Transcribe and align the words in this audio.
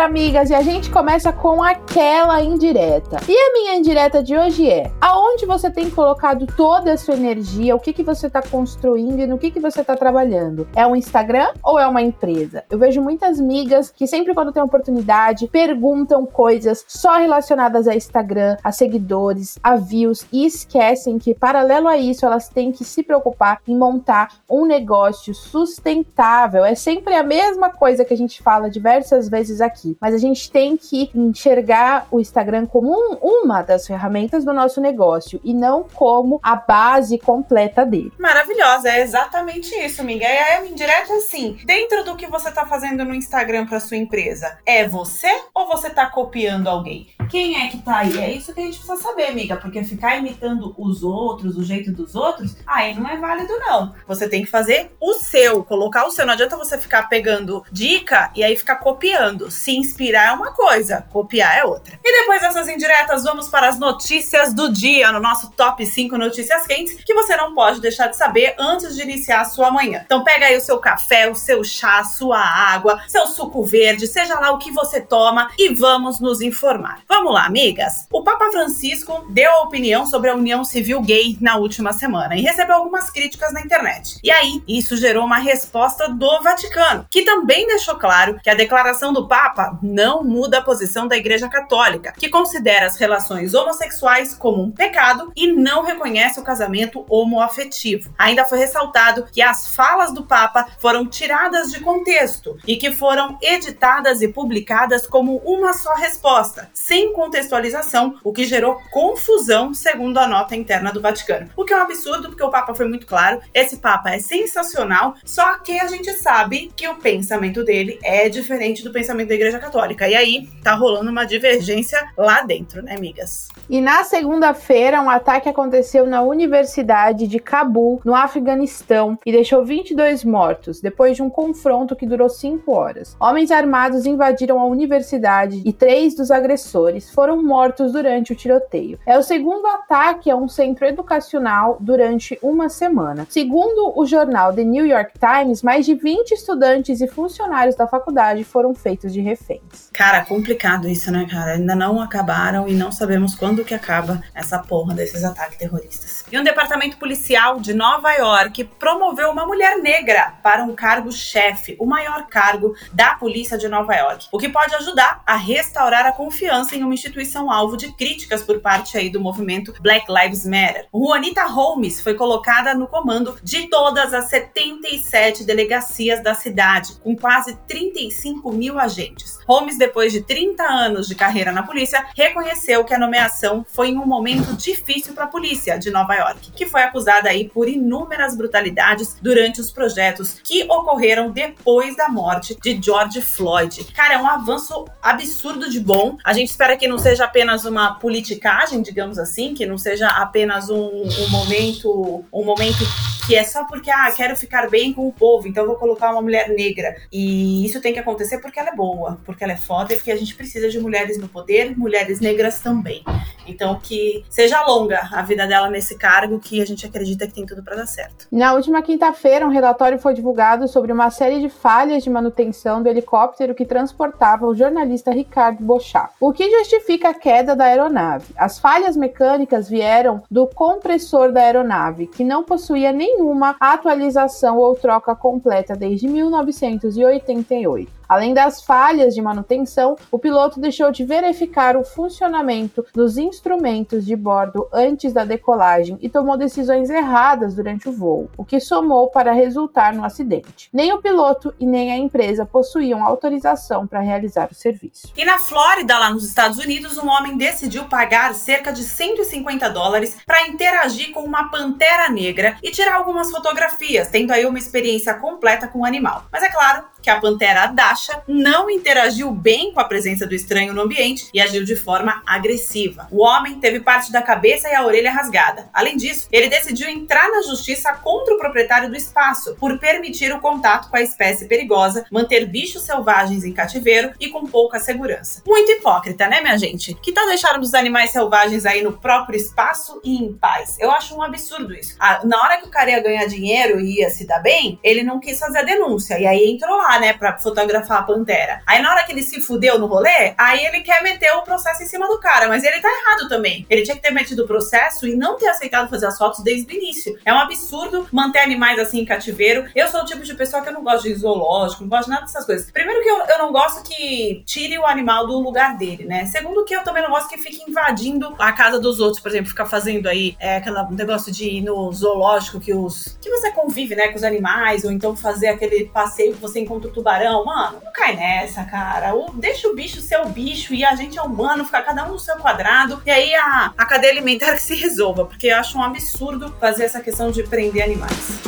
Amigas, 0.00 0.50
e 0.50 0.54
a 0.54 0.62
gente 0.62 0.90
começa 0.90 1.32
com 1.32 1.62
aquela 1.62 2.42
indireta. 2.42 3.18
E 3.28 3.36
a 3.36 3.52
minha 3.52 3.76
indireta 3.76 4.22
de 4.22 4.36
hoje 4.36 4.68
é: 4.68 4.90
aonde 5.00 5.46
você 5.46 5.70
tem 5.70 5.90
colocado 5.90 6.46
toda 6.46 6.92
a 6.92 6.96
sua 6.96 7.14
energia, 7.14 7.76
o 7.76 7.80
que, 7.80 7.92
que 7.92 8.02
você 8.02 8.26
está 8.26 8.42
construindo 8.42 9.20
e 9.20 9.26
no 9.26 9.38
que, 9.38 9.50
que 9.50 9.60
você 9.60 9.80
está 9.80 9.96
trabalhando? 9.96 10.68
É 10.74 10.86
um 10.86 10.96
Instagram 10.96 11.48
ou 11.62 11.78
é 11.78 11.86
uma 11.86 12.02
empresa? 12.02 12.64
Eu 12.70 12.78
vejo 12.78 13.00
muitas 13.00 13.40
amigas 13.40 13.90
que 13.90 14.06
sempre 14.06 14.34
quando 14.34 14.52
tem 14.52 14.62
oportunidade 14.62 15.48
perguntam 15.48 16.24
coisas 16.26 16.84
só 16.86 17.16
relacionadas 17.16 17.88
a 17.88 17.94
Instagram, 17.94 18.56
a 18.62 18.72
seguidores, 18.72 19.58
a 19.62 19.76
views 19.76 20.26
e 20.32 20.46
esquecem 20.46 21.18
que, 21.18 21.34
paralelo 21.34 21.88
a 21.88 21.96
isso, 21.96 22.24
elas 22.24 22.48
têm 22.48 22.72
que 22.72 22.84
se 22.84 23.02
preocupar 23.02 23.60
em 23.66 23.76
montar 23.76 24.28
um 24.48 24.64
negócio 24.64 25.34
sustentável. 25.34 26.64
É 26.64 26.74
sempre 26.74 27.14
a 27.14 27.22
mesma 27.22 27.70
coisa 27.70 28.04
que 28.04 28.14
a 28.14 28.16
gente 28.16 28.42
fala 28.42 28.70
diversas 28.70 29.28
vezes 29.28 29.60
aqui, 29.60 29.89
mas 30.00 30.14
a 30.14 30.18
gente 30.18 30.50
tem 30.50 30.76
que 30.76 31.10
enxergar 31.14 32.06
o 32.10 32.20
Instagram 32.20 32.66
como 32.66 32.92
um, 32.92 33.16
uma 33.20 33.62
das 33.62 33.86
ferramentas 33.86 34.44
do 34.44 34.52
nosso 34.52 34.80
negócio 34.80 35.40
e 35.44 35.54
não 35.54 35.84
como 35.94 36.40
a 36.42 36.56
base 36.56 37.18
completa 37.18 37.84
dele. 37.84 38.12
Maravilhosa, 38.18 38.88
é 38.88 39.00
exatamente 39.00 39.74
isso, 39.74 40.00
amiga. 40.00 40.24
E 40.24 40.38
aí, 40.38 40.70
indireta 40.70 41.12
assim, 41.14 41.58
dentro 41.64 42.04
do 42.04 42.16
que 42.16 42.26
você 42.26 42.50
tá 42.50 42.66
fazendo 42.66 43.04
no 43.04 43.14
Instagram 43.14 43.66
para 43.66 43.80
sua 43.80 43.96
empresa, 43.96 44.58
é 44.66 44.86
você 44.86 45.42
ou 45.54 45.66
você 45.66 45.90
tá 45.90 46.06
copiando 46.06 46.68
alguém? 46.68 47.08
Quem 47.30 47.62
é 47.62 47.68
que 47.68 47.78
tá 47.78 47.98
aí? 47.98 48.18
É 48.18 48.32
isso 48.32 48.52
que 48.52 48.60
a 48.60 48.64
gente 48.64 48.78
precisa 48.78 48.96
saber, 48.96 49.26
amiga, 49.26 49.56
porque 49.56 49.84
ficar 49.84 50.16
imitando 50.16 50.74
os 50.76 51.02
outros, 51.02 51.56
o 51.56 51.62
jeito 51.62 51.92
dos 51.92 52.14
outros, 52.16 52.56
aí 52.66 52.94
não 52.94 53.08
é 53.08 53.16
válido 53.16 53.52
não. 53.60 53.94
Você 54.06 54.28
tem 54.28 54.44
que 54.44 54.50
fazer 54.50 54.90
o 55.00 55.14
seu, 55.14 55.62
colocar 55.62 56.06
o 56.06 56.10
seu. 56.10 56.26
Não 56.26 56.32
adianta 56.32 56.56
você 56.56 56.76
ficar 56.76 57.08
pegando 57.08 57.64
dica 57.70 58.30
e 58.34 58.42
aí 58.42 58.56
ficar 58.56 58.76
copiando. 58.76 59.50
Se 59.50 59.76
inspirar 59.76 60.28
é 60.28 60.32
uma 60.32 60.52
coisa, 60.52 61.06
copiar 61.10 61.56
é 61.56 61.64
outra. 61.64 61.98
E 62.04 62.20
depois 62.20 62.40
dessas 62.40 62.68
indiretas, 62.68 63.22
vamos 63.22 63.48
para 63.48 63.68
as 63.68 63.78
notícias 63.78 64.52
do 64.52 64.72
dia, 64.72 65.12
no 65.12 65.20
nosso 65.20 65.50
top 65.52 65.86
5 65.86 66.18
notícias 66.18 66.66
quentes, 66.66 66.94
que 67.04 67.14
você 67.14 67.36
não 67.36 67.54
pode 67.54 67.80
deixar 67.80 68.08
de 68.08 68.16
saber 68.16 68.54
antes 68.58 68.96
de 68.96 69.02
iniciar 69.02 69.42
a 69.42 69.44
sua 69.44 69.70
manhã. 69.70 70.02
Então 70.04 70.24
pega 70.24 70.46
aí 70.46 70.56
o 70.56 70.60
seu 70.60 70.78
café, 70.78 71.30
o 71.30 71.34
seu 71.34 71.62
chá, 71.62 72.02
sua 72.02 72.40
água, 72.40 73.00
seu 73.06 73.26
suco 73.26 73.62
verde, 73.62 74.06
seja 74.06 74.38
lá 74.38 74.50
o 74.50 74.58
que 74.58 74.72
você 74.72 75.00
toma 75.00 75.50
e 75.56 75.72
vamos 75.74 76.18
nos 76.20 76.40
informar. 76.40 77.00
Vamos 77.08 77.19
lá, 77.28 77.44
amigas. 77.44 78.06
O 78.10 78.22
Papa 78.22 78.50
Francisco 78.50 79.26
deu 79.30 79.50
a 79.50 79.62
opinião 79.62 80.06
sobre 80.06 80.30
a 80.30 80.34
união 80.34 80.64
civil 80.64 81.02
gay 81.02 81.36
na 81.40 81.56
última 81.56 81.92
semana 81.92 82.36
e 82.36 82.40
recebeu 82.40 82.76
algumas 82.76 83.10
críticas 83.10 83.52
na 83.52 83.60
internet. 83.60 84.18
E 84.22 84.30
aí, 84.30 84.62
isso 84.66 84.96
gerou 84.96 85.24
uma 85.24 85.38
resposta 85.38 86.08
do 86.08 86.42
Vaticano, 86.42 87.06
que 87.10 87.24
também 87.24 87.66
deixou 87.66 87.96
claro 87.96 88.40
que 88.42 88.48
a 88.48 88.54
declaração 88.54 89.12
do 89.12 89.26
Papa 89.26 89.78
não 89.82 90.22
muda 90.22 90.58
a 90.58 90.62
posição 90.62 91.08
da 91.08 91.16
Igreja 91.16 91.48
Católica, 91.48 92.12
que 92.12 92.28
considera 92.28 92.86
as 92.86 92.96
relações 92.96 93.54
homossexuais 93.54 94.34
como 94.34 94.62
um 94.62 94.70
pecado 94.70 95.32
e 95.36 95.52
não 95.52 95.82
reconhece 95.82 96.38
o 96.38 96.44
casamento 96.44 97.04
homoafetivo. 97.08 98.12
Ainda 98.16 98.44
foi 98.44 98.58
ressaltado 98.58 99.26
que 99.32 99.42
as 99.42 99.74
falas 99.74 100.12
do 100.12 100.24
Papa 100.24 100.66
foram 100.78 101.06
tiradas 101.06 101.70
de 101.70 101.80
contexto 101.80 102.56
e 102.66 102.76
que 102.76 102.92
foram 102.92 103.38
editadas 103.42 104.22
e 104.22 104.28
publicadas 104.28 105.06
como 105.06 105.36
uma 105.44 105.72
só 105.72 105.94
resposta, 105.94 106.70
sem 106.72 107.09
contextualização, 107.12 108.16
o 108.24 108.32
que 108.32 108.44
gerou 108.44 108.80
confusão, 108.90 109.72
segundo 109.74 110.18
a 110.18 110.28
nota 110.28 110.56
interna 110.56 110.92
do 110.92 111.00
Vaticano. 111.00 111.50
O 111.56 111.64
que 111.64 111.72
é 111.72 111.76
um 111.76 111.82
absurdo, 111.82 112.28
porque 112.28 112.42
o 112.42 112.50
Papa 112.50 112.74
foi 112.74 112.88
muito 112.88 113.06
claro: 113.06 113.40
esse 113.52 113.78
Papa 113.78 114.10
é 114.10 114.18
sensacional, 114.18 115.14
só 115.24 115.58
que 115.58 115.78
a 115.78 115.86
gente 115.86 116.12
sabe 116.14 116.70
que 116.76 116.88
o 116.88 116.96
pensamento 116.96 117.64
dele 117.64 117.98
é 118.02 118.28
diferente 118.28 118.82
do 118.82 118.92
pensamento 118.92 119.28
da 119.28 119.34
Igreja 119.34 119.58
Católica. 119.58 120.08
E 120.08 120.14
aí 120.14 120.48
tá 120.62 120.74
rolando 120.74 121.10
uma 121.10 121.24
divergência 121.24 121.98
lá 122.16 122.42
dentro, 122.42 122.82
né, 122.82 122.94
amigas? 122.94 123.48
E 123.68 123.80
na 123.80 124.04
segunda-feira, 124.04 125.00
um 125.00 125.10
ataque 125.10 125.48
aconteceu 125.48 126.06
na 126.06 126.22
Universidade 126.22 127.26
de 127.26 127.38
Cabul, 127.38 128.00
no 128.04 128.14
Afeganistão, 128.14 129.18
e 129.24 129.32
deixou 129.32 129.64
22 129.64 130.24
mortos, 130.24 130.80
depois 130.80 131.16
de 131.16 131.22
um 131.22 131.30
confronto 131.30 131.96
que 131.96 132.06
durou 132.06 132.28
5 132.28 132.72
horas. 132.72 133.16
Homens 133.20 133.50
armados 133.50 134.06
invadiram 134.06 134.58
a 134.58 134.66
universidade 134.66 135.62
e 135.64 135.72
três 135.72 136.14
dos 136.14 136.30
agressores 136.30 136.89
foram 136.98 137.42
mortos 137.42 137.92
durante 137.92 138.32
o 138.32 138.36
tiroteio. 138.36 138.98
É 139.06 139.18
o 139.18 139.22
segundo 139.22 139.66
ataque 139.66 140.30
a 140.30 140.36
um 140.36 140.48
centro 140.48 140.86
educacional 140.86 141.76
durante 141.80 142.38
uma 142.42 142.68
semana. 142.68 143.26
Segundo 143.28 143.92
o 143.96 144.06
jornal 144.06 144.52
The 144.52 144.64
New 144.64 144.86
York 144.86 145.12
Times, 145.18 145.62
mais 145.62 145.86
de 145.86 145.94
20 145.94 146.32
estudantes 146.32 147.00
e 147.00 147.06
funcionários 147.06 147.76
da 147.76 147.86
faculdade 147.86 148.42
foram 148.44 148.74
feitos 148.74 149.12
de 149.12 149.20
reféns. 149.20 149.90
Cara, 149.92 150.24
complicado 150.24 150.88
isso, 150.88 151.12
né, 151.12 151.26
cara? 151.30 151.52
Ainda 151.52 151.74
não 151.74 152.00
acabaram 152.00 152.66
e 152.68 152.74
não 152.74 152.90
sabemos 152.90 153.34
quando 153.34 153.64
que 153.64 153.74
acaba 153.74 154.22
essa 154.34 154.58
porra 154.58 154.94
desses 154.94 155.24
ataques 155.24 155.58
terroristas. 155.58 156.24
E 156.30 156.38
um 156.38 156.44
departamento 156.44 156.96
policial 156.96 157.60
de 157.60 157.74
Nova 157.74 158.12
York 158.12 158.64
promoveu 158.78 159.30
uma 159.30 159.46
mulher 159.46 159.78
negra 159.78 160.34
para 160.42 160.64
um 160.64 160.74
cargo 160.74 161.12
chefe, 161.12 161.76
o 161.78 161.86
maior 161.86 162.26
cargo 162.26 162.74
da 162.92 163.14
polícia 163.14 163.58
de 163.58 163.68
Nova 163.68 163.94
York, 163.94 164.28
o 164.32 164.38
que 164.38 164.48
pode 164.48 164.74
ajudar 164.74 165.22
a 165.26 165.36
restaurar 165.36 166.06
a 166.06 166.12
confiança 166.12 166.76
uma 166.84 166.94
instituição 166.94 167.50
alvo 167.50 167.76
de 167.76 167.92
críticas 167.92 168.42
por 168.42 168.60
parte 168.60 168.96
aí 168.96 169.10
do 169.10 169.20
movimento 169.20 169.74
Black 169.80 170.06
Lives 170.10 170.44
Matter. 170.44 170.86
Juanita 170.92 171.44
Holmes 171.44 172.00
foi 172.00 172.14
colocada 172.14 172.74
no 172.74 172.86
comando 172.86 173.36
de 173.42 173.68
todas 173.68 174.12
as 174.14 174.28
77 174.30 175.44
delegacias 175.44 176.22
da 176.22 176.34
cidade, 176.34 176.94
com 177.02 177.16
quase 177.16 177.56
35 177.66 178.40
5 178.40 178.52
mil 178.52 178.78
agentes. 178.78 179.38
Holmes, 179.46 179.76
depois 179.76 180.12
de 180.12 180.22
30 180.22 180.62
anos 180.62 181.06
de 181.06 181.14
carreira 181.14 181.52
na 181.52 181.62
polícia, 181.62 182.06
reconheceu 182.16 182.84
que 182.84 182.94
a 182.94 182.98
nomeação 182.98 183.64
foi 183.68 183.88
em 183.88 183.98
um 183.98 184.06
momento 184.06 184.54
difícil 184.54 185.14
para 185.14 185.24
a 185.24 185.28
polícia 185.28 185.78
de 185.78 185.90
Nova 185.90 186.14
York, 186.14 186.52
que 186.52 186.66
foi 186.66 186.82
acusada 186.82 187.28
aí 187.28 187.48
por 187.48 187.68
inúmeras 187.68 188.36
brutalidades 188.36 189.16
durante 189.20 189.60
os 189.60 189.70
projetos 189.70 190.40
que 190.42 190.64
ocorreram 190.64 191.30
depois 191.30 191.96
da 191.96 192.08
morte 192.08 192.56
de 192.60 192.80
George 192.80 193.20
Floyd. 193.20 193.84
Cara, 193.92 194.14
é 194.14 194.18
um 194.18 194.26
avanço 194.26 194.86
absurdo 195.02 195.68
de 195.68 195.80
bom. 195.80 196.16
A 196.24 196.32
gente 196.32 196.48
espera 196.48 196.69
que 196.76 196.88
não 196.88 196.98
seja 196.98 197.24
apenas 197.24 197.64
uma 197.64 197.94
politicagem, 197.94 198.82
digamos 198.82 199.18
assim, 199.18 199.54
que 199.54 199.66
não 199.66 199.78
seja 199.78 200.08
apenas 200.08 200.70
um, 200.70 200.76
um 200.76 201.28
momento, 201.30 202.24
um 202.32 202.44
momento 202.44 202.84
que 203.30 203.36
é 203.36 203.44
só 203.44 203.62
porque 203.62 203.88
ah, 203.88 204.10
quero 204.10 204.34
ficar 204.34 204.68
bem 204.68 204.92
com 204.92 205.06
o 205.06 205.12
povo, 205.12 205.46
então 205.46 205.64
vou 205.64 205.76
colocar 205.76 206.10
uma 206.10 206.20
mulher 206.20 206.48
negra. 206.48 206.96
E 207.12 207.64
isso 207.64 207.80
tem 207.80 207.92
que 207.92 208.00
acontecer 208.00 208.38
porque 208.38 208.58
ela 208.58 208.70
é 208.70 208.74
boa, 208.74 209.20
porque 209.24 209.44
ela 209.44 209.52
é 209.52 209.56
foda 209.56 209.92
e 209.92 209.96
porque 209.96 210.10
a 210.10 210.16
gente 210.16 210.34
precisa 210.34 210.68
de 210.68 210.80
mulheres 210.80 211.16
no 211.16 211.28
poder, 211.28 211.78
mulheres 211.78 212.18
negras 212.18 212.58
também. 212.58 213.04
Então 213.46 213.78
que 213.80 214.24
seja 214.28 214.60
longa 214.66 215.08
a 215.12 215.22
vida 215.22 215.46
dela 215.46 215.70
nesse 215.70 215.96
cargo, 215.96 216.40
que 216.40 216.60
a 216.60 216.64
gente 216.64 216.84
acredita 216.84 217.24
que 217.24 217.32
tem 217.32 217.46
tudo 217.46 217.62
para 217.62 217.76
dar 217.76 217.86
certo. 217.86 218.26
Na 218.32 218.52
última 218.52 218.82
quinta-feira, 218.82 219.46
um 219.46 219.50
relatório 219.50 219.98
foi 220.00 220.12
divulgado 220.12 220.66
sobre 220.66 220.92
uma 220.92 221.08
série 221.08 221.40
de 221.40 221.48
falhas 221.48 222.02
de 222.02 222.10
manutenção 222.10 222.82
do 222.82 222.88
helicóptero 222.88 223.54
que 223.54 223.64
transportava 223.64 224.44
o 224.44 224.56
jornalista 224.56 225.12
Ricardo 225.12 225.62
Bochá. 225.62 226.10
O 226.18 226.32
que 226.32 226.50
justifica 226.50 227.10
a 227.10 227.14
queda 227.14 227.54
da 227.54 227.66
aeronave? 227.66 228.26
As 228.36 228.58
falhas 228.58 228.96
mecânicas 228.96 229.68
vieram 229.68 230.24
do 230.28 230.48
compressor 230.48 231.30
da 231.30 231.42
aeronave, 231.42 232.08
que 232.08 232.24
não 232.24 232.42
possuía 232.42 232.90
nenhum 232.90 233.19
nenhuma 233.20 233.54
atualização 233.60 234.56
ou 234.56 234.74
troca 234.74 235.14
completa 235.14 235.76
desde 235.76 236.08
1988. 236.08 237.99
Além 238.10 238.34
das 238.34 238.60
falhas 238.60 239.14
de 239.14 239.22
manutenção, 239.22 239.94
o 240.10 240.18
piloto 240.18 240.58
deixou 240.58 240.90
de 240.90 241.04
verificar 241.04 241.76
o 241.76 241.84
funcionamento 241.84 242.84
dos 242.92 243.16
instrumentos 243.16 244.04
de 244.04 244.16
bordo 244.16 244.66
antes 244.72 245.12
da 245.12 245.24
decolagem 245.24 245.96
e 246.00 246.08
tomou 246.08 246.36
decisões 246.36 246.90
erradas 246.90 247.54
durante 247.54 247.88
o 247.88 247.92
voo, 247.92 248.28
o 248.36 248.44
que 248.44 248.58
somou 248.58 249.10
para 249.10 249.30
resultar 249.30 249.94
no 249.94 250.04
acidente. 250.04 250.68
Nem 250.72 250.92
o 250.92 251.00
piloto 251.00 251.54
e 251.60 251.64
nem 251.64 251.92
a 251.92 251.96
empresa 251.96 252.44
possuíam 252.44 253.06
autorização 253.06 253.86
para 253.86 254.00
realizar 254.00 254.48
o 254.50 254.56
serviço. 254.56 255.12
E 255.16 255.24
na 255.24 255.38
Flórida, 255.38 255.96
lá 255.96 256.10
nos 256.10 256.26
Estados 256.26 256.58
Unidos, 256.58 256.98
um 256.98 257.08
homem 257.08 257.36
decidiu 257.36 257.84
pagar 257.84 258.34
cerca 258.34 258.72
de 258.72 258.82
150 258.82 259.70
dólares 259.70 260.16
para 260.26 260.48
interagir 260.48 261.12
com 261.12 261.20
uma 261.20 261.48
pantera 261.48 262.08
negra 262.08 262.56
e 262.60 262.72
tirar 262.72 262.96
algumas 262.96 263.30
fotografias, 263.30 264.08
tendo 264.08 264.32
aí 264.32 264.44
uma 264.44 264.58
experiência 264.58 265.14
completa 265.14 265.68
com 265.68 265.82
o 265.82 265.84
animal. 265.84 266.24
Mas 266.32 266.42
é 266.42 266.48
claro, 266.48 266.89
que 267.02 267.10
a 267.10 267.20
pantera 267.20 267.66
Dasha 267.66 268.22
não 268.26 268.70
interagiu 268.70 269.30
bem 269.30 269.72
com 269.72 269.80
a 269.80 269.84
presença 269.84 270.26
do 270.26 270.34
estranho 270.34 270.72
no 270.72 270.82
ambiente 270.82 271.28
e 271.32 271.40
agiu 271.40 271.64
de 271.64 271.76
forma 271.76 272.22
agressiva. 272.26 273.08
O 273.10 273.22
homem 273.22 273.60
teve 273.60 273.80
parte 273.80 274.12
da 274.12 274.22
cabeça 274.22 274.68
e 274.68 274.74
a 274.74 274.84
orelha 274.84 275.12
rasgada. 275.12 275.68
Além 275.72 275.96
disso, 275.96 276.28
ele 276.30 276.48
decidiu 276.48 276.88
entrar 276.88 277.28
na 277.30 277.42
justiça 277.42 277.92
contra 277.94 278.34
o 278.34 278.38
proprietário 278.38 278.88
do 278.88 278.96
espaço 278.96 279.54
por 279.56 279.78
permitir 279.78 280.32
o 280.32 280.40
contato 280.40 280.90
com 280.90 280.96
a 280.96 281.02
espécie 281.02 281.46
perigosa, 281.46 282.04
manter 282.10 282.46
bichos 282.46 282.82
selvagens 282.82 283.44
em 283.44 283.52
cativeiro 283.52 284.12
e 284.18 284.28
com 284.28 284.46
pouca 284.46 284.78
segurança. 284.78 285.42
Muito 285.46 285.70
hipócrita, 285.72 286.28
né, 286.28 286.40
minha 286.40 286.58
gente? 286.58 286.94
Que 286.94 287.12
tal 287.12 287.26
deixarmos 287.26 287.68
os 287.68 287.74
animais 287.74 288.10
selvagens 288.10 288.66
aí 288.66 288.82
no 288.82 288.92
próprio 288.92 289.36
espaço 289.36 290.00
e 290.04 290.16
em 290.16 290.32
paz? 290.32 290.76
Eu 290.78 290.90
acho 290.90 291.14
um 291.14 291.22
absurdo 291.22 291.74
isso. 291.74 291.96
Ah, 291.98 292.20
na 292.24 292.40
hora 292.42 292.58
que 292.58 292.66
o 292.66 292.70
cara 292.70 292.90
ia 292.90 293.02
ganhar 293.02 293.26
dinheiro 293.26 293.80
e 293.80 294.00
ia 294.00 294.10
se 294.10 294.26
dar 294.26 294.40
bem, 294.40 294.78
ele 294.82 295.02
não 295.02 295.20
quis 295.20 295.38
fazer 295.38 295.58
a 295.58 295.62
denúncia. 295.62 296.18
E 296.18 296.26
aí 296.26 296.50
entrou 296.50 296.76
lá, 296.76 296.89
né, 296.98 297.12
pra 297.12 297.38
fotografar 297.38 297.98
a 297.98 298.02
pantera. 298.02 298.62
Aí 298.66 298.80
na 298.82 298.90
hora 298.90 299.04
que 299.04 299.12
ele 299.12 299.22
se 299.22 299.40
fudeu 299.40 299.78
no 299.78 299.86
rolê, 299.86 300.34
aí 300.36 300.64
ele 300.64 300.80
quer 300.80 301.02
meter 301.02 301.32
o 301.36 301.42
processo 301.42 301.82
em 301.82 301.86
cima 301.86 302.08
do 302.08 302.18
cara. 302.18 302.48
Mas 302.48 302.64
ele 302.64 302.80
tá 302.80 302.88
errado 302.88 303.28
também. 303.28 303.66
Ele 303.68 303.82
tinha 303.82 303.96
que 303.96 304.02
ter 304.02 304.10
metido 304.10 304.44
o 304.44 304.46
processo 304.46 305.06
e 305.06 305.14
não 305.14 305.36
ter 305.36 305.48
aceitado 305.48 305.88
fazer 305.88 306.06
as 306.06 306.16
fotos 306.16 306.42
desde 306.42 306.72
o 306.72 306.76
início. 306.76 307.18
É 307.24 307.32
um 307.32 307.38
absurdo 307.38 308.08
manter 308.10 308.40
animais 308.40 308.78
assim 308.78 309.00
em 309.00 309.04
cativeiro. 309.04 309.68
Eu 309.74 309.88
sou 309.88 310.00
o 310.00 310.04
tipo 310.04 310.22
de 310.22 310.34
pessoa 310.34 310.62
que 310.62 310.68
eu 310.68 310.72
não 310.72 310.82
gosto 310.82 311.04
de 311.04 311.14
zoológico, 311.14 311.82
não 311.82 311.90
gosto 311.90 312.04
de 312.04 312.10
nada 312.10 312.22
dessas 312.22 312.44
coisas. 312.46 312.70
Primeiro 312.70 313.02
que 313.02 313.08
eu, 313.08 313.18
eu 313.18 313.38
não 313.38 313.52
gosto 313.52 313.82
que 313.82 314.42
tire 314.46 314.78
o 314.78 314.86
animal 314.86 315.26
do 315.26 315.38
lugar 315.38 315.76
dele, 315.76 316.04
né? 316.04 316.26
Segundo 316.26 316.64
que 316.64 316.74
eu 316.74 316.82
também 316.82 317.02
não 317.02 317.10
gosto 317.10 317.28
que 317.28 317.38
fique 317.38 317.68
invadindo 317.68 318.34
a 318.38 318.52
casa 318.52 318.78
dos 318.78 319.00
outros, 319.00 319.22
por 319.22 319.28
exemplo, 319.28 319.48
ficar 319.48 319.66
fazendo 319.66 320.08
aí 320.08 320.36
é, 320.38 320.56
aquele 320.56 320.76
negócio 320.90 321.32
de 321.32 321.44
ir 321.44 321.60
no 321.62 321.92
zoológico 321.92 322.60
que 322.60 322.72
os 322.72 323.18
que 323.20 323.30
você 323.30 323.50
convive, 323.50 323.94
né, 323.94 324.08
com 324.08 324.16
os 324.16 324.24
animais, 324.24 324.84
ou 324.84 324.92
então 324.92 325.16
fazer 325.16 325.48
aquele 325.48 325.86
passeio 325.86 326.34
que 326.34 326.40
você 326.40 326.60
encontra 326.60 326.79
o 326.88 326.90
tubarão. 326.90 327.44
Mano, 327.44 327.80
não 327.84 327.92
cai 327.92 328.16
nessa, 328.16 328.64
cara. 328.64 329.14
Ou 329.14 329.32
deixa 329.32 329.68
o 329.68 329.74
bicho 329.74 330.00
ser 330.00 330.20
o 330.20 330.26
bicho 330.26 330.74
e 330.74 330.84
a 330.84 330.94
gente 330.94 331.18
é 331.18 331.22
humano, 331.22 331.64
ficar 331.64 331.82
cada 331.82 332.06
um 332.06 332.12
no 332.12 332.18
seu 332.18 332.36
quadrado. 332.36 333.02
E 333.04 333.10
aí 333.10 333.34
a, 333.34 333.72
a 333.76 333.84
cadeia 333.84 334.12
alimentar 334.12 334.52
que 334.52 334.62
se 334.62 334.74
resolva, 334.74 335.24
porque 335.24 335.48
eu 335.48 335.56
acho 335.56 335.78
um 335.78 335.82
absurdo 335.82 336.54
fazer 336.60 336.84
essa 336.84 337.00
questão 337.00 337.30
de 337.30 337.42
prender 337.42 337.84
animais. 337.84 338.40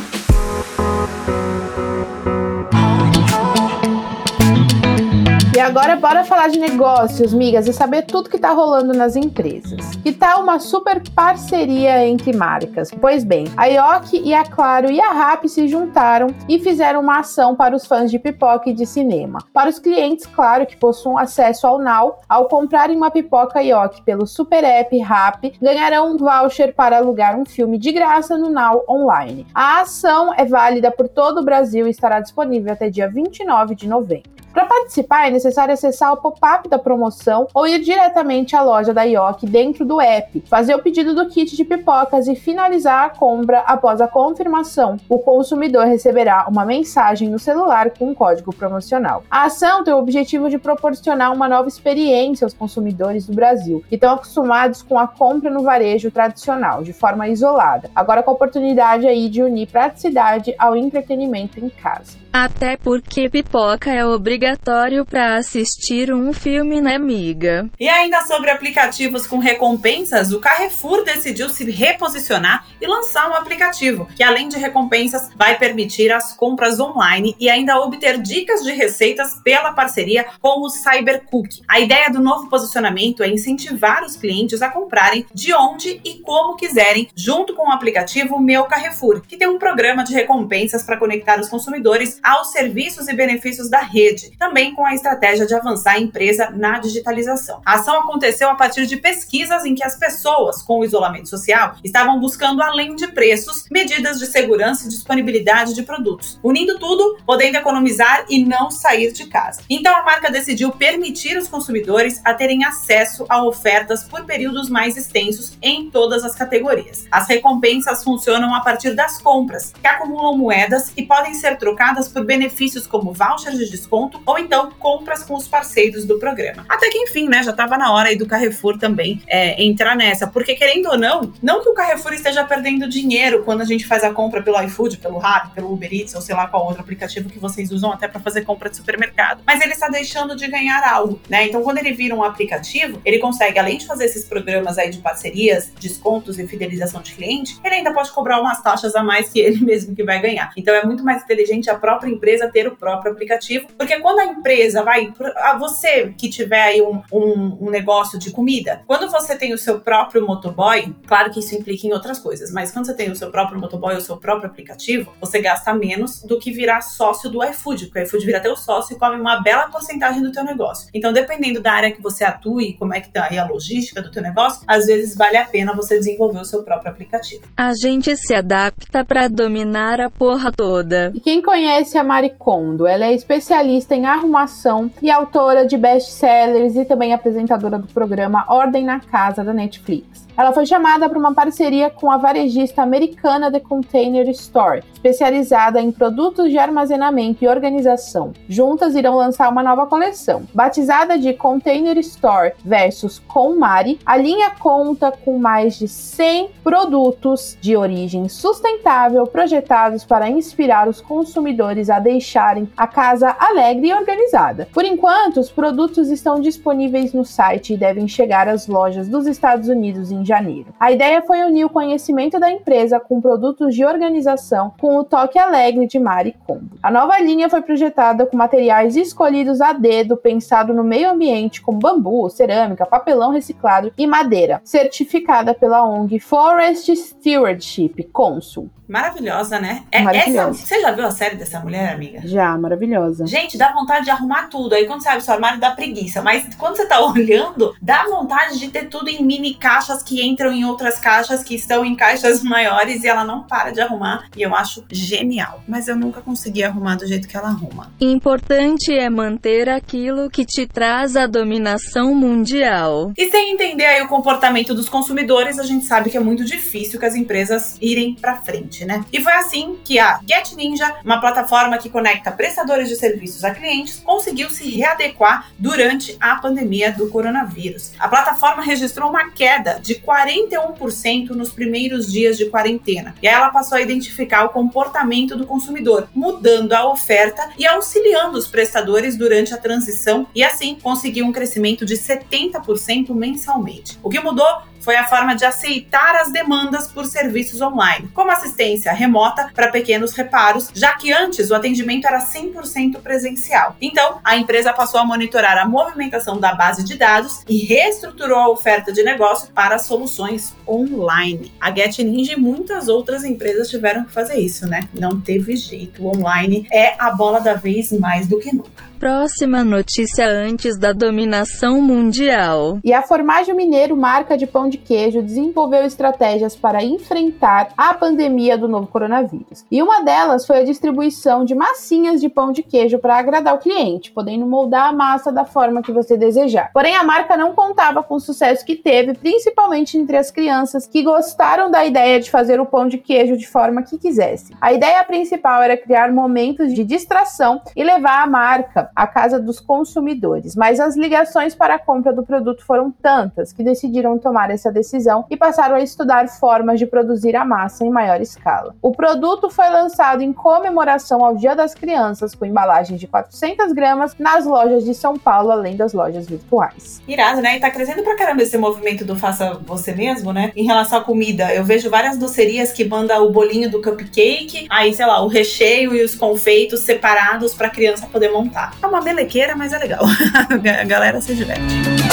E 5.55 5.59
agora 5.59 5.95
bora 5.95 6.23
falar 6.23 6.47
de 6.47 6.57
negócios, 6.57 7.31
migas, 7.31 7.67
e 7.67 7.73
saber 7.73 8.07
tudo 8.07 8.27
que 8.27 8.39
tá 8.39 8.49
rolando 8.49 8.91
nas 8.91 9.15
empresas. 9.15 9.95
Que 9.97 10.11
tal 10.11 10.41
uma 10.41 10.57
super 10.57 10.99
parceria 11.11 12.07
entre 12.07 12.35
marcas? 12.35 12.89
Pois 12.89 13.23
bem, 13.23 13.45
a 13.55 13.67
IOC 13.67 14.13
e 14.15 14.33
a 14.33 14.43
Claro 14.43 14.89
e 14.89 14.99
a 14.99 15.11
RAP 15.11 15.45
se 15.45 15.67
juntaram 15.67 16.33
e 16.49 16.57
fizeram 16.57 17.01
uma 17.01 17.19
ação 17.19 17.55
para 17.55 17.75
os 17.75 17.85
fãs 17.85 18.09
de 18.09 18.17
pipoca 18.17 18.71
e 18.71 18.73
de 18.73 18.87
cinema. 18.87 19.43
Para 19.53 19.69
os 19.69 19.77
clientes, 19.77 20.25
claro, 20.25 20.65
que 20.65 20.75
possuam 20.75 21.19
acesso 21.19 21.67
ao 21.67 21.77
Now, 21.77 22.15
ao 22.27 22.47
comprarem 22.47 22.97
uma 22.97 23.11
pipoca 23.11 23.61
IOC 23.61 24.01
pelo 24.01 24.25
Super 24.25 24.63
App 24.63 24.97
RAP, 24.97 25.53
ganharão 25.61 26.13
um 26.13 26.17
voucher 26.17 26.73
para 26.73 26.97
alugar 26.97 27.39
um 27.39 27.45
filme 27.45 27.77
de 27.77 27.91
graça 27.91 28.35
no 28.35 28.49
Now 28.49 28.83
online. 28.89 29.45
A 29.53 29.81
ação 29.81 30.33
é 30.33 30.45
válida 30.45 30.89
por 30.89 31.07
todo 31.07 31.41
o 31.41 31.45
Brasil 31.45 31.85
e 31.85 31.91
estará 31.91 32.19
disponível 32.19 32.73
até 32.73 32.89
dia 32.89 33.07
29 33.07 33.75
de 33.75 33.87
novembro. 33.87 34.42
Para 34.53 34.67
participar, 34.67 35.27
é 35.27 35.31
necessário 35.31 35.73
acessar 35.73 36.13
o 36.13 36.17
pop-up 36.17 36.69
da 36.69 36.77
promoção 36.77 37.47
ou 37.55 37.65
ir 37.65 37.79
diretamente 37.79 38.55
à 38.55 38.61
loja 38.61 38.93
da 38.93 39.01
IOC 39.01 39.47
dentro 39.47 39.83
do 39.83 39.99
app, 39.99 40.43
fazer 40.47 40.75
o 40.75 40.79
pedido 40.79 41.15
do 41.15 41.27
kit 41.27 41.55
de 41.55 41.65
pipocas 41.65 42.27
e 42.27 42.35
finalizar 42.35 43.05
a 43.05 43.09
compra 43.09 43.61
após 43.61 43.99
a 43.99 44.07
confirmação. 44.07 44.97
O 45.09 45.17
consumidor 45.17 45.87
receberá 45.87 46.45
uma 46.47 46.65
mensagem 46.65 47.29
no 47.29 47.39
celular 47.39 47.89
com 47.97 48.11
um 48.11 48.13
código 48.13 48.53
promocional. 48.53 49.23
A 49.29 49.45
ação 49.45 49.83
tem 49.83 49.91
o 49.91 49.97
objetivo 49.97 50.47
de 50.51 50.59
proporcionar 50.59 51.33
uma 51.33 51.49
nova 51.49 51.67
experiência 51.67 52.45
aos 52.45 52.53
consumidores 52.53 53.25
do 53.25 53.33
Brasil, 53.33 53.83
que 53.89 53.95
estão 53.95 54.13
acostumados 54.13 54.83
com 54.83 54.99
a 54.99 55.07
compra 55.07 55.49
no 55.49 55.63
varejo 55.63 56.11
tradicional, 56.11 56.83
de 56.83 56.93
forma 56.93 57.27
isolada, 57.27 57.89
agora 57.95 58.21
com 58.21 58.29
a 58.29 58.35
oportunidade 58.35 59.07
aí 59.07 59.29
de 59.29 59.41
unir 59.41 59.67
praticidade 59.67 60.53
ao 60.59 60.75
entretenimento 60.75 61.59
em 61.59 61.69
casa. 61.69 62.22
Até 62.33 62.75
porque 62.77 63.29
pipoca 63.29 63.91
é 63.91 64.03
obrigatório 64.03 65.05
para 65.05 65.35
assistir 65.35 66.11
um 66.11 66.33
filme, 66.33 66.81
né, 66.81 66.95
amiga? 66.95 67.69
E 67.79 67.87
ainda 67.87 68.21
sobre 68.23 68.49
aplicativos 68.49 69.27
com 69.27 69.37
recompensas, 69.37 70.33
o 70.33 70.39
Carrefour 70.39 71.03
decidiu 71.03 71.47
se 71.47 71.69
reposicionar 71.69 72.65
e 72.81 72.87
lançar 72.87 73.29
um 73.29 73.35
aplicativo 73.35 74.07
que, 74.15 74.23
além 74.23 74.49
de 74.49 74.57
recompensas, 74.57 75.29
vai 75.35 75.59
permitir 75.59 76.11
as 76.11 76.33
compras 76.35 76.79
online 76.79 77.35
e 77.39 77.51
ainda 77.51 77.79
obter 77.79 78.19
dicas 78.19 78.63
de 78.63 78.71
receitas 78.71 79.39
pela 79.43 79.71
parceria 79.73 80.25
com 80.41 80.65
o 80.65 80.69
Cybercook. 80.69 81.61
A 81.67 81.79
ideia 81.79 82.09
do 82.09 82.19
novo 82.19 82.49
posicionamento 82.49 83.21
é 83.21 83.29
incentivar 83.29 84.03
os 84.03 84.15
clientes 84.15 84.63
a 84.63 84.71
comprarem 84.71 85.23
de 85.31 85.53
onde 85.53 86.01
e 86.03 86.15
como 86.23 86.55
quiserem, 86.55 87.09
junto 87.15 87.53
com 87.53 87.67
o 87.67 87.71
aplicativo 87.71 88.39
Meu 88.39 88.63
Carrefour, 88.63 89.21
que 89.21 89.37
tem 89.37 89.47
um 89.47 89.59
programa 89.59 90.03
de 90.03 90.15
recompensas 90.15 90.81
para 90.81 90.97
conectar 90.97 91.39
os 91.39 91.47
consumidores 91.47 92.22
aos 92.23 92.51
serviços 92.51 93.07
e 93.07 93.13
benefícios 93.13 93.69
da 93.69 93.79
rede, 93.79 94.31
também 94.37 94.73
com 94.73 94.85
a 94.85 94.93
estratégia 94.93 95.45
de 95.45 95.53
avançar 95.53 95.93
a 95.93 95.99
empresa 95.99 96.49
na 96.51 96.79
digitalização. 96.79 97.61
A 97.65 97.73
ação 97.73 97.99
aconteceu 97.99 98.49
a 98.49 98.55
partir 98.55 98.85
de 98.85 98.97
pesquisas 98.97 99.65
em 99.65 99.75
que 99.75 99.83
as 99.83 99.97
pessoas 99.97 100.61
com 100.61 100.79
o 100.79 100.85
isolamento 100.85 101.29
social 101.29 101.75
estavam 101.83 102.19
buscando, 102.19 102.61
além 102.61 102.95
de 102.95 103.07
preços, 103.07 103.65
medidas 103.69 104.19
de 104.19 104.25
segurança 104.25 104.85
e 104.85 104.89
disponibilidade 104.89 105.73
de 105.73 105.83
produtos, 105.83 106.39
unindo 106.41 106.79
tudo, 106.79 107.17
podendo 107.25 107.57
economizar 107.57 108.25
e 108.29 108.45
não 108.45 108.71
sair 108.71 109.11
de 109.11 109.25
casa. 109.25 109.61
Então 109.69 109.93
a 109.95 110.03
marca 110.03 110.31
decidiu 110.31 110.71
permitir 110.71 111.37
os 111.37 111.47
consumidores 111.47 112.21
a 112.23 112.33
terem 112.33 112.63
acesso 112.63 113.25
a 113.27 113.43
ofertas 113.43 114.03
por 114.03 114.23
períodos 114.25 114.69
mais 114.69 114.95
extensos 114.95 115.57
em 115.61 115.89
todas 115.89 116.23
as 116.23 116.35
categorias. 116.35 117.05
As 117.11 117.27
recompensas 117.27 118.03
funcionam 118.03 118.53
a 118.55 118.61
partir 118.61 118.95
das 118.95 119.21
compras, 119.21 119.73
que 119.81 119.87
acumulam 119.87 120.37
moedas 120.37 120.93
e 120.95 121.03
podem 121.03 121.33
ser 121.33 121.57
trocadas 121.57 122.07
por 122.13 122.23
benefícios 122.23 122.87
como 122.87 123.11
vouchers 123.11 123.57
de 123.57 123.69
desconto 123.69 124.21
ou 124.25 124.37
então 124.37 124.71
compras 124.79 125.23
com 125.23 125.35
os 125.35 125.47
parceiros 125.47 126.05
do 126.05 126.19
programa. 126.19 126.65
Até 126.69 126.89
que 126.89 126.97
enfim, 126.99 127.27
né, 127.27 127.43
já 127.43 127.51
estava 127.51 127.77
na 127.77 127.91
hora 127.91 128.09
aí 128.09 128.15
do 128.15 128.25
Carrefour 128.25 128.77
também 128.77 129.21
é, 129.27 129.61
entrar 129.63 129.95
nessa, 129.95 130.27
porque 130.27 130.55
querendo 130.55 130.89
ou 130.89 130.97
não, 130.97 131.33
não 131.41 131.61
que 131.61 131.69
o 131.69 131.73
Carrefour 131.73 132.13
esteja 132.13 132.43
perdendo 132.43 132.87
dinheiro 132.87 133.43
quando 133.43 133.61
a 133.61 133.65
gente 133.65 133.85
faz 133.85 134.03
a 134.03 134.13
compra 134.13 134.41
pelo 134.41 134.61
iFood, 134.63 134.97
pelo 134.97 135.17
Rappi, 135.17 135.55
pelo 135.55 135.73
Uber 135.73 135.91
Eats 135.91 136.13
ou 136.15 136.21
sei 136.21 136.35
lá 136.35 136.47
qual 136.47 136.65
outro 136.65 136.81
aplicativo 136.81 137.29
que 137.29 137.39
vocês 137.39 137.71
usam 137.71 137.91
até 137.91 138.07
para 138.07 138.19
fazer 138.19 138.43
compra 138.43 138.69
de 138.69 138.77
supermercado, 138.77 139.41
mas 139.45 139.61
ele 139.61 139.73
está 139.73 139.89
deixando 139.89 140.35
de 140.35 140.47
ganhar 140.47 140.83
algo, 140.87 141.19
né? 141.29 141.47
Então 141.47 141.61
quando 141.63 141.79
ele 141.79 141.93
vira 141.93 142.15
um 142.15 142.23
aplicativo, 142.23 143.01
ele 143.03 143.19
consegue 143.19 143.57
além 143.57 143.77
de 143.77 143.85
fazer 143.85 144.05
esses 144.05 144.25
programas 144.25 144.77
aí 144.77 144.89
de 144.89 144.99
parcerias, 144.99 145.71
descontos 145.79 146.37
e 146.39 146.47
fidelização 146.47 147.01
de 147.01 147.13
cliente, 147.13 147.59
ele 147.63 147.75
ainda 147.75 147.93
pode 147.93 148.11
cobrar 148.11 148.39
umas 148.39 148.61
taxas 148.61 148.95
a 148.95 149.03
mais 149.03 149.29
que 149.29 149.39
ele 149.39 149.59
mesmo 149.65 149.95
que 149.95 150.03
vai 150.03 150.21
ganhar. 150.21 150.51
Então 150.55 150.73
é 150.73 150.83
muito 150.83 151.03
mais 151.03 151.23
inteligente 151.23 151.69
a 151.69 151.75
própria 151.75 152.02
própria 152.03 152.09
empresa 152.09 152.51
ter 152.51 152.67
o 152.67 152.75
próprio 152.75 153.11
aplicativo, 153.11 153.67
porque 153.77 153.99
quando 153.99 154.19
a 154.19 154.25
empresa 154.25 154.83
vai, 154.83 155.11
a 155.37 155.57
você 155.57 156.13
que 156.17 156.29
tiver 156.29 156.61
aí 156.61 156.81
um, 156.81 157.01
um, 157.11 157.57
um, 157.61 157.69
negócio 157.69 158.19
de 158.19 158.31
comida, 158.31 158.81
quando 158.85 159.09
você 159.09 159.35
tem 159.35 159.53
o 159.53 159.57
seu 159.57 159.79
próprio 159.79 160.25
motoboy, 160.25 160.93
claro 161.07 161.31
que 161.31 161.39
isso 161.39 161.55
implica 161.55 161.87
em 161.87 161.93
outras 161.93 162.19
coisas, 162.19 162.51
mas 162.51 162.71
quando 162.71 162.85
você 162.85 162.93
tem 162.93 163.09
o 163.09 163.15
seu 163.15 163.31
próprio 163.31 163.59
motoboy, 163.59 163.95
o 163.95 164.01
seu 164.01 164.17
próprio 164.17 164.49
aplicativo, 164.49 165.13
você 165.19 165.41
gasta 165.41 165.73
menos 165.73 166.21
do 166.23 166.37
que 166.37 166.51
virar 166.51 166.81
sócio 166.81 167.29
do 167.29 167.43
iFood, 167.43 167.87
porque 167.87 167.99
o 167.99 168.03
iFood 168.03 168.25
vira 168.25 168.39
teu 168.39 168.55
sócio 168.55 168.95
e 168.95 168.99
come 168.99 169.19
uma 169.19 169.41
bela 169.41 169.69
porcentagem 169.69 170.21
do 170.21 170.31
teu 170.31 170.43
negócio. 170.43 170.89
Então, 170.93 171.13
dependendo 171.13 171.61
da 171.61 171.73
área 171.73 171.91
que 171.91 172.01
você 172.01 172.23
atua 172.23 172.53
como 172.77 172.93
é 172.93 173.01
que 173.01 173.09
tá 173.09 173.27
aí 173.29 173.37
a 173.37 173.47
logística 173.47 174.01
do 174.01 174.11
teu 174.11 174.21
negócio, 174.21 174.63
às 174.67 174.85
vezes 174.85 175.15
vale 175.15 175.37
a 175.37 175.45
pena 175.45 175.73
você 175.73 175.97
desenvolver 175.97 176.39
o 176.39 176.45
seu 176.45 176.63
próprio 176.63 176.91
aplicativo. 176.91 177.43
A 177.57 177.73
gente 177.73 178.15
se 178.15 178.33
adapta 178.33 179.03
para 179.03 179.27
dominar 179.27 179.99
a 179.99 180.09
porra 180.09 180.51
toda. 180.51 181.11
E 181.15 181.19
quem 181.19 181.41
conhece 181.41 181.92
Patrícia 181.93 182.03
Maricondo. 182.03 182.87
Ela 182.87 183.05
é 183.05 183.13
especialista 183.13 183.95
em 183.95 184.05
arrumação 184.05 184.89
e 185.01 185.11
autora 185.11 185.65
de 185.65 185.77
best-sellers 185.77 186.75
e 186.75 186.85
também 186.85 187.13
apresentadora 187.13 187.77
do 187.77 187.87
programa 187.87 188.45
Ordem 188.47 188.83
na 188.83 188.99
Casa 188.99 189.43
da 189.43 189.53
Netflix. 189.53 190.22
Ela 190.35 190.51
foi 190.51 190.65
chamada 190.65 191.07
para 191.07 191.19
uma 191.19 191.33
parceria 191.33 191.91
com 191.91 192.11
a 192.11 192.17
varejista 192.17 192.81
americana 192.81 193.51
The 193.51 193.59
Container 193.59 194.27
Store, 194.29 194.81
especializada 194.91 195.79
em 195.79 195.91
produtos 195.91 196.49
de 196.49 196.57
armazenamento 196.57 197.43
e 197.43 197.47
organização. 197.47 198.33
Juntas 198.49 198.95
irão 198.95 199.15
lançar 199.15 199.49
uma 199.49 199.61
nova 199.61 199.85
coleção. 199.85 200.43
Batizada 200.53 201.19
de 201.19 201.33
Container 201.33 201.97
Store 201.99 202.53
versus 202.65 203.19
Conmari, 203.27 203.99
a 204.03 204.17
linha 204.17 204.51
conta 204.59 205.11
com 205.11 205.37
mais 205.37 205.77
de 205.77 205.87
100 205.87 206.49
produtos 206.63 207.55
de 207.61 207.77
origem 207.77 208.27
sustentável 208.27 209.27
projetados 209.27 210.03
para 210.03 210.29
inspirar 210.29 210.87
os 210.87 210.99
consumidores 210.99 211.91
a 211.91 211.99
deixarem 211.99 212.67
a 212.75 212.87
casa 212.87 213.35
alegre 213.39 213.89
e 213.89 213.93
organizada. 213.93 214.67
Por 214.73 214.83
enquanto, 214.83 215.39
os 215.39 215.51
produtos 215.51 216.09
estão 216.09 216.39
disponíveis 216.39 217.13
no 217.13 217.23
site 217.23 217.73
e 217.73 217.77
devem 217.77 218.07
chegar 218.07 218.47
às 218.47 218.67
lojas 218.67 219.07
dos 219.07 219.27
Estados 219.27 219.67
Unidos 219.69 220.11
em 220.11 220.22
em 220.23 220.25
janeiro. 220.25 220.73
A 220.79 220.91
ideia 220.91 221.21
foi 221.21 221.43
unir 221.43 221.65
o 221.65 221.69
conhecimento 221.69 222.39
da 222.39 222.49
empresa 222.49 222.99
com 222.99 223.21
produtos 223.21 223.75
de 223.75 223.85
organização 223.85 224.73
com 224.79 224.97
o 224.97 225.03
toque 225.03 225.37
alegre 225.37 225.85
de 225.85 225.99
Mari 225.99 226.35
Combo. 226.47 226.77
A 226.81 226.89
nova 226.89 227.19
linha 227.19 227.49
foi 227.49 227.61
projetada 227.61 228.25
com 228.25 228.37
materiais 228.37 228.95
escolhidos 228.95 229.59
a 229.61 229.73
dedo, 229.73 230.17
pensado 230.17 230.73
no 230.73 230.83
meio 230.83 231.11
ambiente, 231.11 231.61
como 231.61 231.77
bambu, 231.77 232.29
cerâmica, 232.29 232.85
papelão 232.85 233.31
reciclado 233.31 233.91
e 233.97 234.07
madeira, 234.07 234.61
certificada 234.63 235.53
pela 235.53 235.83
ONG 235.83 236.19
Forest 236.19 236.95
Stewardship 236.95 238.03
Consul. 238.11 238.69
Maravilhosa, 238.87 239.59
né? 239.59 239.83
É, 239.91 240.01
Maravilhosa. 240.01 240.49
Essa, 240.51 240.65
você 240.65 240.81
já 240.81 240.91
viu 240.91 241.05
a 241.05 241.11
série 241.11 241.35
dessa 241.35 241.59
mulher, 241.59 241.93
amiga? 241.93 242.21
Já, 242.25 242.57
maravilhosa. 242.57 243.25
Gente, 243.25 243.57
dá 243.57 243.71
vontade 243.71 244.05
de 244.05 244.11
arrumar 244.11 244.47
tudo. 244.47 244.73
Aí 244.73 244.85
quando 244.85 245.01
você 245.01 245.09
abre 245.09 245.21
seu 245.21 245.33
armário, 245.33 245.59
dá 245.59 245.71
preguiça. 245.71 246.21
Mas 246.21 246.53
quando 246.55 246.75
você 246.75 246.85
tá 246.85 246.99
olhando, 247.05 247.73
dá 247.81 248.05
vontade 248.05 248.59
de 248.59 248.69
ter 248.69 248.87
tudo 248.89 249.09
em 249.09 249.23
mini 249.23 249.53
caixas 249.55 250.03
que 250.03 250.25
entram 250.25 250.51
em 250.51 250.65
outras 250.65 250.99
caixas 250.99 251.43
que 251.43 251.55
estão 251.55 251.85
em 251.85 251.95
caixas 251.95 252.41
maiores 252.43 253.03
e 253.03 253.07
ela 253.07 253.23
não 253.23 253.43
para 253.43 253.71
de 253.71 253.81
arrumar. 253.81 254.27
E 254.35 254.41
eu 254.41 254.55
acho 254.55 254.83
genial. 254.91 255.63
Mas 255.67 255.87
eu 255.87 255.95
nunca 255.95 256.21
consegui 256.21 256.63
arrumar 256.63 256.95
do 256.95 257.07
jeito 257.07 257.27
que 257.27 257.37
ela 257.37 257.49
arruma. 257.49 257.91
Importante 257.99 258.93
é 258.93 259.09
manter 259.09 259.69
aquilo 259.69 260.29
que 260.29 260.45
te 260.45 260.67
traz 260.67 261.15
a 261.15 261.25
dominação 261.25 262.13
mundial. 262.13 263.11
E 263.17 263.29
sem 263.29 263.51
entender 263.51 263.85
aí 263.85 264.01
o 264.01 264.07
comportamento 264.07 264.73
dos 264.73 264.89
consumidores, 264.89 265.59
a 265.59 265.63
gente 265.63 265.85
sabe 265.85 266.09
que 266.09 266.17
é 266.17 266.19
muito 266.19 266.43
difícil 266.43 266.99
que 266.99 267.05
as 267.05 267.15
empresas 267.15 267.77
irem 267.81 268.15
pra 268.15 268.35
frente, 268.37 268.72
né? 268.81 269.05
E 269.11 269.21
foi 269.21 269.33
assim 269.33 269.77
que 269.83 269.99
a 269.99 270.19
Get 270.27 270.53
Ninja, 270.53 270.95
uma 271.03 271.19
plataforma 271.19 271.77
que 271.77 271.89
conecta 271.89 272.31
prestadores 272.31 272.89
de 272.89 272.95
serviços 272.95 273.43
a 273.43 273.51
clientes, 273.51 274.01
conseguiu 274.03 274.49
se 274.49 274.69
readequar 274.69 275.51
durante 275.57 276.17
a 276.19 276.35
pandemia 276.35 276.91
do 276.91 277.09
coronavírus. 277.09 277.91
A 277.99 278.07
plataforma 278.07 278.63
registrou 278.63 279.09
uma 279.09 279.29
queda 279.29 279.79
de 279.79 279.95
41% 279.95 281.29
nos 281.29 281.51
primeiros 281.51 282.11
dias 282.11 282.37
de 282.37 282.45
quarentena. 282.45 283.15
E 283.21 283.27
ela 283.27 283.49
passou 283.49 283.77
a 283.77 283.81
identificar 283.81 284.45
o 284.45 284.49
comportamento 284.49 285.35
do 285.35 285.45
consumidor, 285.45 286.09
mudando 286.15 286.73
a 286.73 286.89
oferta 286.89 287.51
e 287.57 287.67
auxiliando 287.67 288.37
os 288.37 288.47
prestadores 288.47 289.15
durante 289.15 289.53
a 289.53 289.57
transição 289.57 290.27
e 290.33 290.43
assim 290.43 290.75
conseguiu 290.81 291.25
um 291.25 291.31
crescimento 291.31 291.85
de 291.85 291.95
70% 291.95 293.13
mensalmente. 293.13 293.99
O 294.01 294.09
que 294.09 294.19
mudou 294.19 294.47
foi 294.83 294.97
a 294.97 295.07
forma 295.07 295.35
de 295.35 295.45
aceitar 295.45 296.15
as 296.17 296.31
demandas 296.31 296.87
por 296.87 297.05
serviços 297.05 297.61
online, 297.61 298.09
como 298.13 298.29
assistência 298.29 298.91
remota 298.91 299.49
para 299.55 299.71
pequenos 299.71 300.13
reparos, 300.13 300.69
já 300.73 300.93
que 300.93 301.11
antes 301.11 301.49
o 301.49 301.55
atendimento 301.55 302.05
era 302.05 302.19
100% 302.19 302.99
presencial. 303.01 303.75
Então, 303.81 304.19
a 304.23 304.35
empresa 304.35 304.73
passou 304.73 304.99
a 304.99 305.05
monitorar 305.05 305.57
a 305.57 305.65
movimentação 305.65 306.39
da 306.39 306.53
base 306.53 306.83
de 306.83 306.97
dados 306.97 307.41
e 307.47 307.59
reestruturou 307.65 308.37
a 308.37 308.49
oferta 308.49 308.91
de 308.91 309.03
negócio 309.03 309.49
para 309.53 309.79
soluções 309.79 310.53
online. 310.67 311.51
A 311.59 311.73
Get 311.73 311.99
Ninja 311.99 312.33
e 312.33 312.39
muitas 312.39 312.87
outras 312.87 313.23
empresas 313.23 313.69
tiveram 313.69 314.03
que 314.03 314.11
fazer 314.11 314.39
isso, 314.39 314.67
né? 314.67 314.89
Não 314.93 315.19
teve 315.19 315.55
jeito. 315.55 316.03
O 316.03 316.07
online 316.07 316.67
é 316.71 316.95
a 316.99 317.11
bola 317.11 317.39
da 317.39 317.53
vez 317.53 317.91
mais 317.91 318.27
do 318.27 318.39
que 318.39 318.53
nunca. 318.53 318.92
Próxima 319.03 319.65
notícia 319.65 320.25
antes 320.25 320.79
da 320.79 320.93
dominação 320.93 321.81
mundial. 321.81 322.79
E 322.85 322.93
a 322.93 323.01
Formagem 323.01 323.53
Mineiro, 323.53 323.97
marca 323.97 324.37
de 324.37 324.47
pão 324.47 324.69
de 324.69 324.77
queijo, 324.77 325.21
desenvolveu 325.21 325.83
estratégias 325.83 326.55
para 326.55 326.81
enfrentar 326.81 327.73
a 327.77 327.93
pandemia 327.93 328.57
do 328.57 328.65
novo 328.65 328.87
coronavírus. 328.87 329.65
E 329.69 329.83
uma 329.83 330.05
delas 330.05 330.47
foi 330.47 330.59
a 330.59 330.63
distribuição 330.63 331.43
de 331.43 331.53
massinhas 331.53 332.21
de 332.21 332.29
pão 332.29 332.53
de 332.53 332.63
queijo 332.63 332.97
para 332.97 333.17
agradar 333.17 333.55
o 333.55 333.57
cliente, 333.57 334.09
podendo 334.09 334.45
moldar 334.45 334.87
a 334.87 334.93
massa 334.93 335.33
da 335.33 335.43
forma 335.43 335.81
que 335.81 335.91
você 335.91 336.15
desejar. 336.15 336.71
Porém, 336.71 336.95
a 336.95 337.03
marca 337.03 337.35
não 337.35 337.51
contava 337.51 338.01
com 338.01 338.15
o 338.15 338.21
sucesso 338.21 338.65
que 338.65 338.77
teve, 338.77 339.15
principalmente 339.15 339.97
entre 339.97 340.15
as 340.15 340.31
crianças 340.31 340.87
que 340.87 341.03
gostaram 341.03 341.69
da 341.69 341.83
ideia 341.83 342.21
de 342.21 342.31
fazer 342.31 342.61
o 342.61 342.65
pão 342.65 342.87
de 342.87 342.97
queijo 342.97 343.35
de 343.35 343.49
forma 343.49 343.83
que 343.83 343.97
quisesse. 343.97 344.55
A 344.61 344.71
ideia 344.71 345.03
principal 345.03 345.61
era 345.61 345.75
criar 345.75 346.09
momentos 346.09 346.73
de 346.73 346.85
distração 346.85 347.61
e 347.75 347.83
levar 347.83 348.23
a 348.23 348.27
marca 348.27 348.92
à 348.95 349.07
casa 349.07 349.39
dos 349.39 349.59
consumidores, 349.59 350.55
mas 350.55 350.79
as 350.79 350.95
ligações 350.95 351.55
para 351.55 351.75
a 351.75 351.79
compra 351.79 352.13
do 352.13 352.23
produto 352.23 352.65
foram 352.65 352.91
tantas 352.91 353.51
que 353.51 353.63
decidiram 353.63 354.17
tomar 354.17 354.49
essa 354.49 354.71
decisão 354.71 355.25
e 355.29 355.37
passaram 355.37 355.75
a 355.75 355.81
estudar 355.81 356.27
formas 356.27 356.79
de 356.79 356.85
produzir 356.85 357.35
a 357.35 357.45
massa 357.45 357.85
em 357.85 357.89
maior 357.89 358.21
escala. 358.21 358.75
O 358.81 358.91
produto 358.91 359.49
foi 359.49 359.69
lançado 359.69 360.21
em 360.21 360.33
comemoração 360.33 361.23
ao 361.23 361.35
Dia 361.35 361.55
das 361.55 361.73
Crianças, 361.73 362.35
com 362.35 362.45
embalagem 362.45 362.97
de 362.97 363.07
400 363.07 363.71
gramas 363.73 364.15
nas 364.17 364.45
lojas 364.45 364.83
de 364.83 364.93
São 364.93 365.17
Paulo, 365.17 365.51
além 365.51 365.75
das 365.75 365.93
lojas 365.93 366.27
virtuais. 366.27 367.01
Irado, 367.07 367.41
né? 367.41 367.57
E 367.57 367.59
tá 367.59 367.69
crescendo 367.69 368.03
pra 368.03 368.15
caramba 368.15 368.43
esse 368.43 368.57
movimento 368.57 369.05
do 369.05 369.15
faça 369.15 369.59
você 369.65 369.93
mesmo, 369.93 370.31
né? 370.31 370.51
Em 370.55 370.65
relação 370.65 370.99
à 370.99 371.03
comida, 371.03 371.53
eu 371.53 371.63
vejo 371.63 371.89
várias 371.89 372.17
docerias 372.17 372.71
que 372.71 372.85
mandam 372.85 373.25
o 373.25 373.31
bolinho 373.31 373.69
do 373.69 373.81
cupcake, 373.81 374.67
aí, 374.69 374.93
sei 374.93 375.05
lá, 375.05 375.23
o 375.23 375.27
recheio 375.27 375.95
e 375.95 376.03
os 376.03 376.15
confeitos 376.15 376.81
separados 376.81 377.53
pra 377.53 377.69
criança 377.69 378.07
poder 378.07 378.29
montar. 378.31 378.73
É 378.83 378.87
uma 378.87 379.01
melequeira, 379.01 379.55
mas 379.55 379.71
é 379.71 379.77
legal. 379.77 380.03
A 380.81 380.83
galera 380.83 381.21
se 381.21 381.33
diverte. 381.33 382.12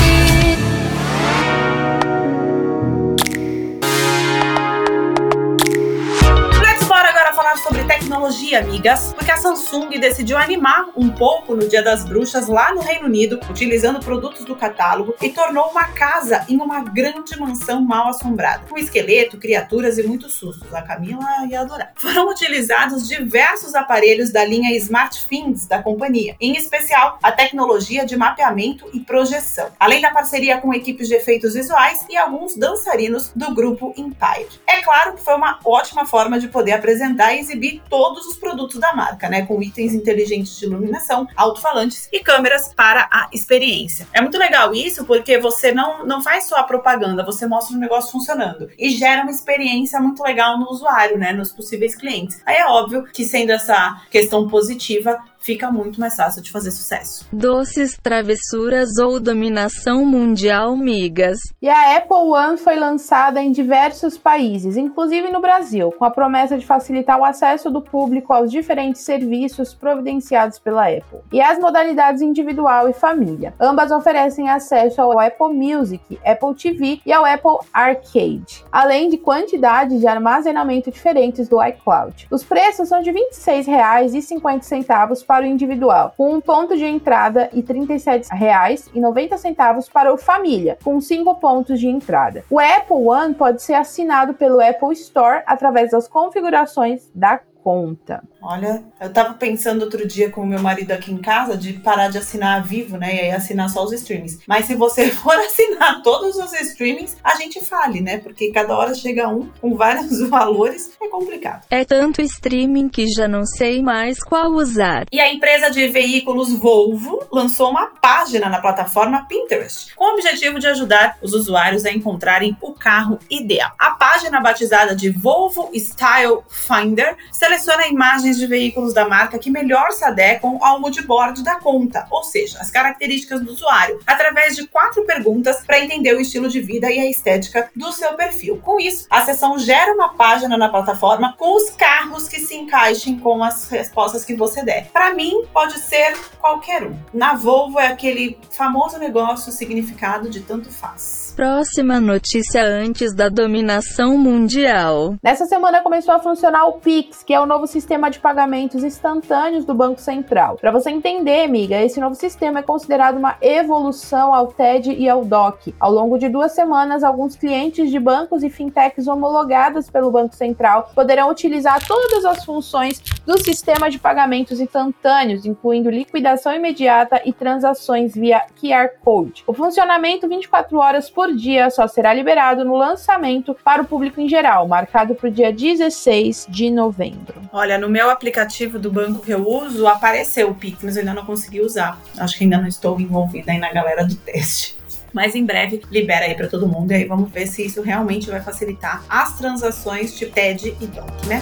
Falar 7.50 7.56
sobre 7.56 7.84
tecnologia, 7.84 8.60
amigas, 8.60 9.12
porque 9.12 9.30
a 9.30 9.36
Samsung 9.36 9.88
decidiu 9.98 10.36
animar 10.36 10.88
um 10.96 11.10
pouco 11.10 11.54
no 11.54 11.68
Dia 11.68 11.82
das 11.82 12.04
Bruxas 12.04 12.46
lá 12.46 12.72
no 12.72 12.80
Reino 12.80 13.06
Unido, 13.06 13.40
utilizando 13.48 13.98
produtos 14.00 14.44
do 14.44 14.54
catálogo 14.54 15.14
e 15.20 15.30
tornou 15.30 15.68
uma 15.70 15.84
casa 15.84 16.44
em 16.48 16.56
uma 16.58 16.84
grande 16.84 17.38
mansão 17.38 17.80
mal 17.80 18.08
assombrada, 18.08 18.66
com 18.68 18.78
esqueleto, 18.78 19.38
criaturas 19.38 19.98
e 19.98 20.02
muitos 20.02 20.34
sustos. 20.34 20.72
A 20.72 20.82
Camila 20.82 21.24
ia 21.48 21.60
adorar. 21.60 21.92
Foram 21.96 22.28
utilizados 22.28 23.08
diversos 23.08 23.74
aparelhos 23.74 24.30
da 24.30 24.44
linha 24.44 24.76
SmartThings 24.76 25.66
da 25.66 25.82
companhia, 25.82 26.36
em 26.40 26.56
especial 26.56 27.18
a 27.22 27.32
tecnologia 27.32 28.04
de 28.04 28.16
mapeamento 28.16 28.88
e 28.92 29.00
projeção, 29.00 29.70
além 29.78 30.00
da 30.00 30.10
parceria 30.10 30.58
com 30.58 30.72
equipes 30.72 31.08
de 31.08 31.14
efeitos 31.14 31.54
visuais 31.54 32.04
e 32.08 32.16
alguns 32.16 32.54
dançarinos 32.54 33.32
do 33.34 33.54
grupo 33.54 33.92
Empire. 33.96 34.60
É 34.66 34.82
claro 34.82 35.14
que 35.14 35.24
foi 35.24 35.34
uma 35.34 35.58
ótima 35.64 36.06
forma 36.06 36.38
de 36.38 36.48
poder 36.48 36.72
apresentar 36.72 37.39
exibir 37.40 37.82
todos 37.88 38.26
os 38.26 38.36
produtos 38.36 38.78
da 38.78 38.92
marca, 38.94 39.28
né, 39.28 39.46
com 39.46 39.62
itens 39.62 39.94
inteligentes 39.94 40.58
de 40.58 40.66
iluminação, 40.66 41.26
alto-falantes 41.36 42.08
e 42.12 42.20
câmeras 42.20 42.72
para 42.74 43.08
a 43.10 43.28
experiência. 43.32 44.06
É 44.12 44.20
muito 44.20 44.38
legal 44.38 44.74
isso 44.74 45.04
porque 45.04 45.38
você 45.38 45.72
não, 45.72 46.06
não 46.06 46.22
faz 46.22 46.44
só 46.44 46.56
a 46.56 46.62
propaganda, 46.62 47.24
você 47.24 47.46
mostra 47.46 47.76
o 47.76 47.80
negócio 47.80 48.12
funcionando 48.12 48.70
e 48.78 48.90
gera 48.90 49.22
uma 49.22 49.30
experiência 49.30 50.00
muito 50.00 50.22
legal 50.22 50.58
no 50.58 50.70
usuário, 50.70 51.18
né, 51.18 51.32
nos 51.32 51.52
possíveis 51.52 51.94
clientes. 51.94 52.40
Aí 52.46 52.56
é 52.56 52.66
óbvio 52.66 53.04
que 53.12 53.24
sendo 53.24 53.50
essa 53.50 54.02
questão 54.10 54.48
positiva, 54.48 55.18
fica 55.40 55.70
muito 55.70 55.98
mais 55.98 56.14
fácil 56.14 56.42
de 56.42 56.50
fazer 56.50 56.70
sucesso. 56.70 57.26
Doces, 57.32 57.98
travessuras 58.00 58.98
ou 58.98 59.18
dominação 59.18 60.04
mundial, 60.04 60.76
migas. 60.76 61.38
E 61.60 61.68
a 61.68 61.96
Apple 61.96 62.16
One 62.16 62.56
foi 62.58 62.76
lançada 62.76 63.42
em 63.42 63.50
diversos 63.50 64.16
países, 64.16 64.76
inclusive 64.76 65.30
no 65.30 65.40
Brasil, 65.40 65.92
com 65.92 66.04
a 66.04 66.10
promessa 66.10 66.58
de 66.58 66.66
facilitar 66.66 67.18
o 67.18 67.24
acesso 67.24 67.70
do 67.70 67.80
público 67.80 68.32
aos 68.32 68.50
diferentes 68.50 69.02
serviços 69.02 69.74
providenciados 69.74 70.58
pela 70.58 70.88
Apple. 70.88 71.20
E 71.32 71.40
as 71.40 71.58
modalidades 71.58 72.22
individual 72.22 72.88
e 72.88 72.92
família. 72.92 73.54
Ambas 73.58 73.90
oferecem 73.90 74.48
acesso 74.50 75.00
ao 75.00 75.18
Apple 75.18 75.54
Music, 75.54 76.18
Apple 76.24 76.54
TV 76.54 77.00
e 77.04 77.12
ao 77.12 77.24
Apple 77.24 77.66
Arcade, 77.72 78.64
além 78.70 79.08
de 79.08 79.16
quantidades 79.16 80.00
de 80.00 80.06
armazenamento 80.06 80.90
diferentes 80.90 81.48
do 81.48 81.62
iCloud. 81.64 82.28
Os 82.30 82.44
preços 82.44 82.88
são 82.88 83.00
de 83.00 83.10
R$ 83.10 83.20
26,50 83.32 85.24
para 85.30 85.44
o 85.44 85.48
individual, 85.48 86.12
com 86.16 86.34
um 86.34 86.40
ponto 86.40 86.76
de 86.76 86.84
entrada 86.84 87.48
e 87.52 87.60
R$ 87.60 87.62
37,90 87.62 89.88
para 89.92 90.12
o 90.12 90.16
família, 90.16 90.76
com 90.82 91.00
5 91.00 91.36
pontos 91.36 91.78
de 91.78 91.86
entrada. 91.86 92.42
O 92.50 92.58
Apple 92.58 93.06
One 93.06 93.34
pode 93.34 93.62
ser 93.62 93.74
assinado 93.74 94.34
pelo 94.34 94.60
Apple 94.60 94.92
Store 94.94 95.44
através 95.46 95.92
das 95.92 96.08
configurações 96.08 97.08
da 97.14 97.38
conta. 97.62 98.22
Olha, 98.42 98.82
eu 99.00 99.12
tava 99.12 99.34
pensando 99.34 99.82
outro 99.82 100.06
dia 100.06 100.30
com 100.30 100.42
o 100.42 100.46
meu 100.46 100.60
marido 100.60 100.92
aqui 100.92 101.12
em 101.12 101.18
casa 101.18 101.56
de 101.56 101.74
parar 101.74 102.08
de 102.08 102.18
assinar 102.18 102.58
a 102.58 102.62
Vivo, 102.62 102.96
né? 102.96 103.14
E 103.14 103.20
aí 103.20 103.30
assinar 103.30 103.68
só 103.68 103.84
os 103.84 103.92
streamings. 103.92 104.38
Mas 104.46 104.64
se 104.64 104.74
você 104.74 105.08
for 105.12 105.34
assinar 105.34 106.02
todos 106.02 106.36
os 106.36 106.52
streamings, 106.52 107.16
a 107.22 107.36
gente 107.36 107.64
fale, 107.64 108.00
né? 108.00 108.18
Porque 108.18 108.50
cada 108.50 108.76
hora 108.76 108.94
chega 108.94 109.28
um 109.28 109.48
com 109.60 109.76
vários 109.76 110.20
valores, 110.28 110.92
é 111.00 111.08
complicado. 111.08 111.66
É 111.70 111.84
tanto 111.84 112.22
streaming 112.22 112.88
que 112.88 113.08
já 113.08 113.28
não 113.28 113.44
sei 113.44 113.82
mais 113.82 114.22
qual 114.22 114.50
usar. 114.52 115.06
E 115.12 115.20
a 115.20 115.32
empresa 115.32 115.70
de 115.70 115.86
veículos 115.88 116.52
Volvo 116.52 117.22
lançou 117.30 117.70
uma 117.70 117.86
página 117.86 118.48
na 118.48 118.60
plataforma 118.60 119.26
Pinterest, 119.28 119.94
com 119.94 120.04
o 120.04 120.14
objetivo 120.14 120.58
de 120.58 120.66
ajudar 120.66 121.18
os 121.22 121.32
usuários 121.32 121.84
a 121.84 121.92
encontrarem 121.92 122.56
o 122.60 122.72
carro 122.72 123.18
ideal. 123.30 123.72
A 123.78 123.90
página 123.92 124.40
batizada 124.40 124.94
de 124.94 125.10
Volvo 125.10 125.70
Style 125.74 126.40
Finder 126.48 127.16
Selecione 127.50 127.90
imagens 127.90 128.38
de 128.38 128.46
veículos 128.46 128.94
da 128.94 129.08
marca 129.08 129.36
que 129.36 129.50
melhor 129.50 129.90
se 129.90 130.04
adequam 130.04 130.56
ao 130.60 130.80
moodboard 130.80 131.42
da 131.42 131.56
conta, 131.56 132.06
ou 132.08 132.22
seja, 132.22 132.60
as 132.60 132.70
características 132.70 133.40
do 133.42 133.50
usuário, 133.50 133.98
através 134.06 134.54
de 134.54 134.68
quatro 134.68 135.04
perguntas 135.04 135.60
para 135.66 135.80
entender 135.80 136.14
o 136.14 136.20
estilo 136.20 136.48
de 136.48 136.60
vida 136.60 136.88
e 136.88 137.00
a 137.00 137.10
estética 137.10 137.68
do 137.74 137.90
seu 137.90 138.14
perfil. 138.14 138.58
Com 138.58 138.78
isso, 138.78 139.08
a 139.10 139.24
sessão 139.24 139.58
gera 139.58 139.92
uma 139.92 140.10
página 140.14 140.56
na 140.56 140.68
plataforma 140.68 141.34
com 141.36 141.56
os 141.56 141.70
carros 141.70 142.28
que 142.28 142.38
se 142.38 142.54
encaixem 142.54 143.18
com 143.18 143.42
as 143.42 143.68
respostas 143.68 144.24
que 144.24 144.36
você 144.36 144.62
der. 144.64 144.86
Para 144.92 145.12
mim, 145.12 145.44
pode 145.52 145.76
ser 145.80 146.16
qualquer 146.38 146.84
um. 146.84 146.96
Na 147.12 147.34
Volvo 147.34 147.80
é 147.80 147.88
aquele 147.88 148.38
famoso 148.50 148.96
negócio 148.96 149.50
significado 149.50 150.30
de 150.30 150.40
tanto 150.40 150.70
faz. 150.70 151.32
Próxima 151.34 152.00
notícia 152.00 152.62
antes 152.62 153.14
da 153.14 153.28
dominação 153.28 154.16
mundial. 154.16 155.16
Nessa 155.22 155.46
semana 155.46 155.82
começou 155.82 156.14
a 156.14 156.20
funcionar 156.20 156.66
o 156.66 156.74
Pix, 156.74 157.24
que 157.24 157.34
é 157.34 157.39
o 157.42 157.46
novo 157.46 157.66
sistema 157.66 158.10
de 158.10 158.18
pagamentos 158.18 158.84
instantâneos 158.84 159.64
do 159.64 159.74
Banco 159.74 160.00
Central. 160.00 160.56
Para 160.56 160.70
você 160.70 160.90
entender, 160.90 161.44
amiga, 161.44 161.80
esse 161.80 161.98
novo 162.00 162.14
sistema 162.14 162.58
é 162.58 162.62
considerado 162.62 163.16
uma 163.16 163.36
evolução 163.40 164.34
ao 164.34 164.48
TED 164.48 164.92
e 164.92 165.08
ao 165.08 165.24
DOC. 165.24 165.74
Ao 165.80 165.90
longo 165.90 166.18
de 166.18 166.28
duas 166.28 166.52
semanas, 166.52 167.02
alguns 167.02 167.36
clientes 167.36 167.90
de 167.90 167.98
bancos 167.98 168.42
e 168.42 168.50
fintechs 168.50 169.06
homologadas 169.06 169.88
pelo 169.88 170.10
Banco 170.10 170.34
Central 170.34 170.90
poderão 170.94 171.30
utilizar 171.30 171.86
todas 171.86 172.24
as 172.24 172.44
funções 172.44 173.00
do 173.24 173.38
sistema 173.38 173.90
de 173.90 173.98
pagamentos 173.98 174.60
instantâneos, 174.60 175.46
incluindo 175.46 175.90
liquidação 175.90 176.54
imediata 176.54 177.22
e 177.24 177.32
transações 177.32 178.14
via 178.14 178.44
QR 178.60 178.90
Code. 179.02 179.44
O 179.46 179.52
funcionamento 179.52 180.28
24 180.28 180.76
horas 180.78 181.08
por 181.08 181.32
dia 181.32 181.70
só 181.70 181.86
será 181.86 182.12
liberado 182.12 182.64
no 182.64 182.76
lançamento 182.76 183.56
para 183.64 183.82
o 183.82 183.86
público 183.86 184.20
em 184.20 184.28
geral, 184.28 184.66
marcado 184.66 185.14
para 185.14 185.28
o 185.28 185.32
dia 185.32 185.52
16 185.52 186.46
de 186.48 186.70
novembro. 186.70 187.29
Olha, 187.52 187.78
no 187.78 187.88
meu 187.88 188.10
aplicativo 188.10 188.78
do 188.78 188.90
banco 188.90 189.20
que 189.20 189.32
eu 189.32 189.46
uso, 189.46 189.86
apareceu 189.86 190.50
o 190.50 190.54
Pix, 190.54 190.82
mas 190.82 190.96
eu 190.96 191.00
ainda 191.00 191.14
não 191.14 191.24
consegui 191.24 191.60
usar. 191.60 192.00
Acho 192.18 192.36
que 192.36 192.44
ainda 192.44 192.58
não 192.58 192.66
estou 192.66 193.00
envolvida 193.00 193.52
aí 193.52 193.58
na 193.58 193.72
galera 193.72 194.04
do 194.04 194.14
teste. 194.14 194.76
Mas 195.12 195.34
em 195.34 195.44
breve 195.44 195.82
libera 195.90 196.26
aí 196.26 196.34
para 196.34 196.46
todo 196.46 196.68
mundo 196.68 196.92
e 196.92 196.94
aí 196.94 197.04
vamos 197.04 197.30
ver 197.30 197.46
se 197.46 197.66
isso 197.66 197.82
realmente 197.82 198.30
vai 198.30 198.40
facilitar 198.40 199.02
as 199.08 199.36
transações 199.36 200.16
de 200.16 200.26
TED 200.26 200.76
e 200.80 200.86
DOC, 200.86 201.26
né? 201.26 201.40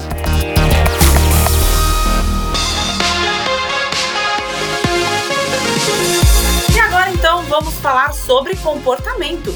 E 6.74 6.80
agora 6.80 7.10
então 7.10 7.42
vamos 7.42 7.74
falar 7.74 8.12
sobre 8.14 8.56
comportamento. 8.56 9.52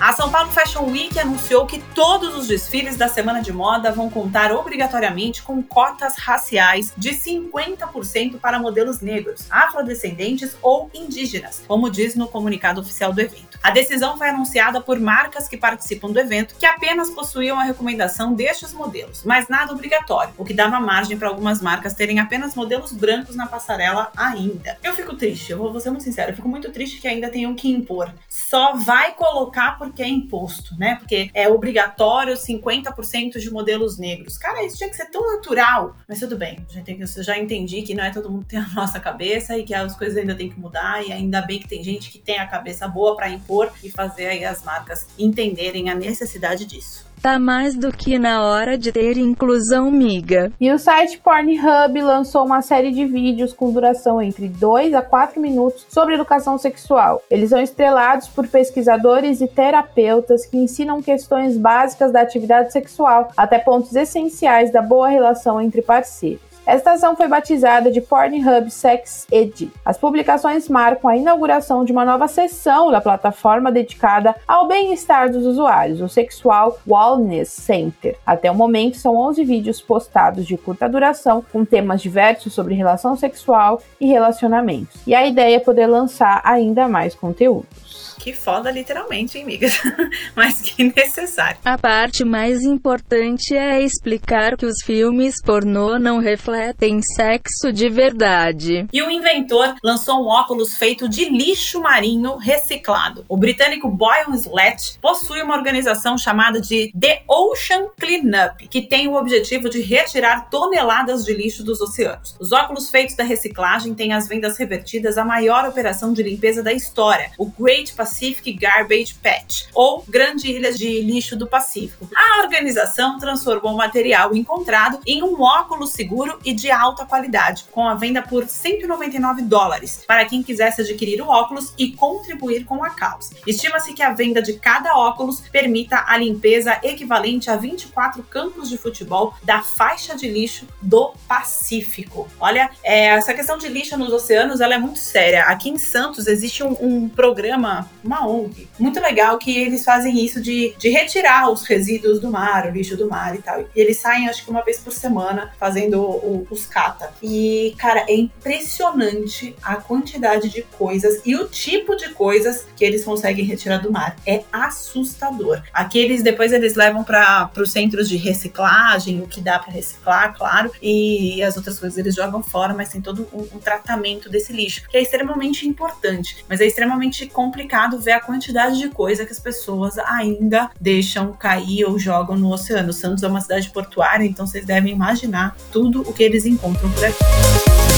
A 0.00 0.14
São 0.14 0.30
Paulo 0.30 0.50
Fashion 0.50 0.86
Week 0.86 1.18
anunciou 1.18 1.66
que 1.66 1.78
todos 1.94 2.34
os 2.34 2.48
desfiles 2.48 2.96
da 2.96 3.06
semana 3.06 3.42
de 3.42 3.52
moda 3.52 3.92
vão 3.92 4.08
contar 4.08 4.50
obrigatoriamente 4.50 5.42
com 5.42 5.62
cotas 5.62 6.16
raciais 6.16 6.94
de 6.96 7.10
50% 7.10 8.40
para 8.40 8.58
modelos 8.58 9.02
negros, 9.02 9.46
afrodescendentes 9.50 10.56
ou 10.62 10.90
indígenas, 10.94 11.62
como 11.68 11.90
diz 11.90 12.14
no 12.14 12.28
comunicado 12.28 12.80
oficial 12.80 13.12
do 13.12 13.20
evento. 13.20 13.58
A 13.62 13.70
decisão 13.70 14.16
foi 14.16 14.30
anunciada 14.30 14.80
por 14.80 14.98
marcas 14.98 15.46
que 15.46 15.58
participam 15.58 16.10
do 16.10 16.18
evento 16.18 16.54
que 16.58 16.64
apenas 16.64 17.10
possuíam 17.10 17.60
a 17.60 17.64
recomendação 17.64 18.32
destes 18.32 18.72
modelos, 18.72 19.22
mas 19.22 19.48
nada 19.48 19.70
obrigatório, 19.70 20.32
o 20.38 20.46
que 20.46 20.54
dava 20.54 20.80
margem 20.80 21.18
para 21.18 21.28
algumas 21.28 21.60
marcas 21.60 21.92
terem 21.92 22.18
apenas 22.18 22.54
modelos 22.54 22.90
brancos 22.90 23.36
na 23.36 23.46
passarela 23.46 24.10
ainda. 24.16 24.78
Eu 24.82 24.94
fico 24.94 25.14
triste, 25.14 25.52
eu 25.52 25.58
vou 25.58 25.78
ser 25.78 25.90
muito 25.90 26.04
sincero, 26.04 26.30
eu 26.30 26.36
fico 26.36 26.48
muito 26.48 26.72
triste 26.72 27.02
que 27.02 27.06
ainda 27.06 27.28
tenham 27.28 27.54
que 27.54 27.70
impor. 27.70 28.10
Só 28.30 28.76
vai 28.76 29.12
colocar 29.12 29.78
porque 29.90 30.02
é 30.02 30.08
imposto, 30.08 30.74
né? 30.78 30.96
Porque 30.96 31.30
é 31.34 31.48
obrigatório 31.48 32.34
50% 32.34 33.38
de 33.38 33.50
modelos 33.50 33.98
negros. 33.98 34.38
Cara, 34.38 34.64
isso 34.64 34.78
tinha 34.78 34.88
que 34.88 34.96
ser 34.96 35.06
tão 35.06 35.34
natural. 35.34 35.96
Mas 36.08 36.20
tudo 36.20 36.36
bem, 36.36 36.64
já, 36.68 37.22
já 37.22 37.38
entendi 37.38 37.82
que 37.82 37.94
não 37.94 38.04
é 38.04 38.10
todo 38.10 38.30
mundo 38.30 38.42
que 38.42 38.50
tem 38.50 38.58
a 38.58 38.68
nossa 38.74 38.98
cabeça 38.98 39.56
e 39.56 39.64
que 39.64 39.74
as 39.74 39.96
coisas 39.96 40.16
ainda 40.16 40.34
tem 40.34 40.48
que 40.48 40.58
mudar. 40.58 41.06
E 41.06 41.12
ainda 41.12 41.42
bem 41.42 41.58
que 41.58 41.68
tem 41.68 41.82
gente 41.82 42.10
que 42.10 42.18
tem 42.18 42.38
a 42.38 42.46
cabeça 42.46 42.88
boa 42.88 43.16
para 43.16 43.28
impor 43.28 43.72
e 43.82 43.90
fazer 43.90 44.26
aí 44.26 44.44
as 44.44 44.62
marcas 44.62 45.06
entenderem 45.18 45.90
a 45.90 45.94
necessidade 45.94 46.64
disso. 46.64 47.09
Tá 47.22 47.38
mais 47.38 47.74
do 47.74 47.92
que 47.92 48.18
na 48.18 48.42
hora 48.42 48.78
de 48.78 48.90
ter 48.90 49.18
inclusão 49.18 49.90
miga. 49.90 50.50
E 50.58 50.72
o 50.72 50.78
site 50.78 51.18
Pornhub 51.18 52.00
lançou 52.00 52.46
uma 52.46 52.62
série 52.62 52.90
de 52.90 53.04
vídeos 53.04 53.52
com 53.52 53.70
duração 53.70 54.22
entre 54.22 54.48
2 54.48 54.94
a 54.94 55.02
4 55.02 55.38
minutos 55.38 55.86
sobre 55.90 56.14
educação 56.14 56.56
sexual. 56.56 57.22
Eles 57.30 57.50
são 57.50 57.60
estrelados 57.60 58.26
por 58.26 58.48
pesquisadores 58.48 59.42
e 59.42 59.46
terapeutas 59.46 60.46
que 60.46 60.56
ensinam 60.56 61.02
questões 61.02 61.58
básicas 61.58 62.10
da 62.10 62.22
atividade 62.22 62.72
sexual 62.72 63.30
até 63.36 63.58
pontos 63.58 63.94
essenciais 63.94 64.72
da 64.72 64.80
boa 64.80 65.08
relação 65.08 65.60
entre 65.60 65.82
parceiros. 65.82 66.49
Esta 66.66 66.92
ação 66.92 67.16
foi 67.16 67.26
batizada 67.26 67.90
de 67.90 68.00
Pornhub 68.00 68.70
Sex 68.70 69.26
Ed. 69.32 69.70
As 69.84 69.98
publicações 69.98 70.68
marcam 70.68 71.10
a 71.10 71.16
inauguração 71.16 71.84
de 71.84 71.92
uma 71.92 72.04
nova 72.04 72.28
seção 72.28 72.90
da 72.90 73.00
plataforma 73.00 73.72
dedicada 73.72 74.34
ao 74.46 74.68
bem-estar 74.68 75.30
dos 75.30 75.46
usuários, 75.46 76.00
o 76.00 76.08
Sexual 76.08 76.78
Wellness 76.86 77.48
Center. 77.48 78.16
Até 78.26 78.50
o 78.50 78.54
momento, 78.54 78.98
são 78.98 79.16
11 79.16 79.42
vídeos 79.44 79.80
postados 79.80 80.46
de 80.46 80.56
curta 80.56 80.88
duração, 80.88 81.44
com 81.50 81.64
temas 81.64 82.02
diversos 82.02 82.52
sobre 82.52 82.74
relação 82.74 83.16
sexual 83.16 83.80
e 84.00 84.06
relacionamentos. 84.06 85.00
E 85.06 85.14
a 85.14 85.26
ideia 85.26 85.56
é 85.56 85.60
poder 85.60 85.86
lançar 85.86 86.40
ainda 86.44 86.88
mais 86.88 87.14
conteúdos. 87.14 87.89
Que 88.20 88.34
foda, 88.34 88.70
literalmente, 88.70 89.38
hein, 89.38 89.44
amigas? 89.44 89.80
Mas 90.36 90.60
que 90.60 90.84
necessário. 90.84 91.56
A 91.64 91.78
parte 91.78 92.22
mais 92.22 92.62
importante 92.62 93.56
é 93.56 93.80
explicar 93.80 94.58
que 94.58 94.66
os 94.66 94.82
filmes 94.84 95.36
pornô 95.42 95.98
não 95.98 96.18
refletem 96.18 97.00
sexo 97.00 97.72
de 97.72 97.88
verdade. 97.88 98.86
E 98.92 99.02
o 99.02 99.10
inventor 99.10 99.74
lançou 99.82 100.22
um 100.22 100.28
óculos 100.28 100.76
feito 100.76 101.08
de 101.08 101.30
lixo 101.30 101.80
marinho 101.80 102.36
reciclado. 102.36 103.24
O 103.26 103.38
britânico 103.38 103.88
Boyan 103.88 104.34
Slat 104.34 104.98
possui 105.00 105.40
uma 105.40 105.56
organização 105.56 106.18
chamada 106.18 106.60
de 106.60 106.92
The 106.92 107.22
Ocean 107.26 107.86
Cleanup, 107.98 108.68
que 108.68 108.82
tem 108.82 109.08
o 109.08 109.14
objetivo 109.14 109.70
de 109.70 109.80
retirar 109.80 110.50
toneladas 110.50 111.24
de 111.24 111.32
lixo 111.32 111.64
dos 111.64 111.80
oceanos. 111.80 112.36
Os 112.38 112.52
óculos 112.52 112.90
feitos 112.90 113.16
da 113.16 113.24
reciclagem 113.24 113.94
têm 113.94 114.12
as 114.12 114.28
vendas 114.28 114.58
revertidas 114.58 115.16
à 115.16 115.24
maior 115.24 115.66
operação 115.66 116.12
de 116.12 116.22
limpeza 116.22 116.62
da 116.62 116.72
história, 116.74 117.30
o 117.38 117.46
Great 117.46 117.94
Pacific 117.94 118.09
Pacific 118.10 118.52
Garbage 118.54 119.14
Patch, 119.22 119.66
ou 119.72 120.04
Grande 120.08 120.50
Ilha 120.50 120.72
de 120.72 121.00
Lixo 121.00 121.36
do 121.36 121.46
Pacífico. 121.46 122.08
A 122.14 122.42
organização 122.42 123.18
transformou 123.18 123.72
o 123.72 123.76
material 123.76 124.34
encontrado 124.34 124.98
em 125.06 125.22
um 125.22 125.40
óculos 125.40 125.92
seguro 125.92 126.38
e 126.44 126.52
de 126.52 126.70
alta 126.72 127.06
qualidade, 127.06 127.64
com 127.70 127.86
a 127.86 127.94
venda 127.94 128.20
por 128.20 128.48
199 128.48 129.42
dólares 129.42 130.04
para 130.06 130.24
quem 130.24 130.42
quisesse 130.42 130.80
adquirir 130.80 131.22
o 131.22 131.28
óculos 131.28 131.72
e 131.78 131.92
contribuir 131.92 132.64
com 132.64 132.82
a 132.82 132.90
causa. 132.90 133.30
Estima-se 133.46 133.94
que 133.94 134.02
a 134.02 134.12
venda 134.12 134.42
de 134.42 134.54
cada 134.54 134.98
óculos 134.98 135.40
permita 135.40 136.04
a 136.06 136.16
limpeza 136.18 136.80
equivalente 136.82 137.48
a 137.48 137.56
24 137.56 138.24
campos 138.24 138.68
de 138.68 138.76
futebol 138.76 139.34
da 139.44 139.62
faixa 139.62 140.16
de 140.16 140.28
lixo 140.28 140.66
do 140.82 141.12
Pacífico. 141.28 142.28
Olha, 142.40 142.70
é, 142.82 143.06
essa 143.06 143.32
questão 143.32 143.56
de 143.56 143.68
lixo 143.68 143.96
nos 143.96 144.12
oceanos 144.12 144.60
ela 144.60 144.74
é 144.74 144.78
muito 144.78 144.98
séria. 144.98 145.44
Aqui 145.44 145.70
em 145.70 145.78
Santos 145.78 146.26
existe 146.26 146.64
um, 146.64 146.76
um 146.80 147.08
programa 147.08 147.88
uma 148.02 148.26
ONG. 148.26 148.68
Muito 148.78 149.00
legal 149.00 149.38
que 149.38 149.56
eles 149.56 149.84
fazem 149.84 150.24
isso 150.24 150.40
de, 150.40 150.74
de 150.78 150.88
retirar 150.88 151.50
os 151.50 151.64
resíduos 151.64 152.20
do 152.20 152.30
mar, 152.30 152.66
o 152.66 152.70
lixo 152.70 152.96
do 152.96 153.08
mar 153.08 153.34
e 153.34 153.42
tal. 153.42 153.60
E 153.60 153.66
eles 153.74 153.98
saem, 153.98 154.28
acho 154.28 154.44
que 154.44 154.50
uma 154.50 154.62
vez 154.62 154.78
por 154.78 154.92
semana, 154.92 155.52
fazendo 155.58 156.00
o, 156.00 156.46
os 156.50 156.66
cata. 156.66 157.12
E, 157.22 157.74
cara, 157.78 158.04
é 158.08 158.14
impressionante 158.14 159.54
a 159.62 159.76
quantidade 159.76 160.48
de 160.48 160.62
coisas 160.62 161.20
e 161.24 161.34
o 161.34 161.48
tipo 161.48 161.96
de 161.96 162.10
coisas 162.10 162.66
que 162.76 162.84
eles 162.84 163.04
conseguem 163.04 163.44
retirar 163.44 163.78
do 163.78 163.92
mar. 163.92 164.16
É 164.26 164.42
assustador. 164.52 165.62
Aqueles, 165.72 166.22
depois 166.22 166.52
eles 166.52 166.74
levam 166.74 167.04
para 167.04 167.50
os 167.58 167.72
centros 167.72 168.08
de 168.08 168.16
reciclagem, 168.16 169.20
o 169.20 169.26
que 169.26 169.40
dá 169.40 169.58
para 169.58 169.72
reciclar, 169.72 170.36
claro, 170.36 170.72
e 170.80 171.42
as 171.42 171.56
outras 171.56 171.78
coisas 171.78 171.98
eles 171.98 172.14
jogam 172.14 172.42
fora, 172.42 172.74
mas 172.74 172.90
tem 172.90 173.00
todo 173.00 173.28
um, 173.32 173.56
um 173.56 173.58
tratamento 173.58 174.28
desse 174.28 174.52
lixo, 174.52 174.82
que 174.88 174.96
é 174.96 175.02
extremamente 175.02 175.66
importante, 175.66 176.44
mas 176.48 176.60
é 176.60 176.66
extremamente 176.66 177.26
complicado 177.26 177.89
ver 177.98 178.12
a 178.12 178.20
quantidade 178.20 178.78
de 178.78 178.88
coisa 178.88 179.24
que 179.24 179.32
as 179.32 179.40
pessoas 179.40 179.98
ainda 179.98 180.70
deixam 180.80 181.32
cair 181.32 181.84
ou 181.84 181.98
jogam 181.98 182.36
no 182.36 182.52
oceano. 182.52 182.92
Santos 182.92 183.22
é 183.22 183.28
uma 183.28 183.40
cidade 183.40 183.70
portuária, 183.70 184.24
então 184.24 184.46
vocês 184.46 184.64
devem 184.64 184.92
imaginar 184.92 185.56
tudo 185.72 186.02
o 186.02 186.12
que 186.12 186.22
eles 186.22 186.46
encontram 186.46 186.90
por 186.92 187.04
aqui. 187.04 187.89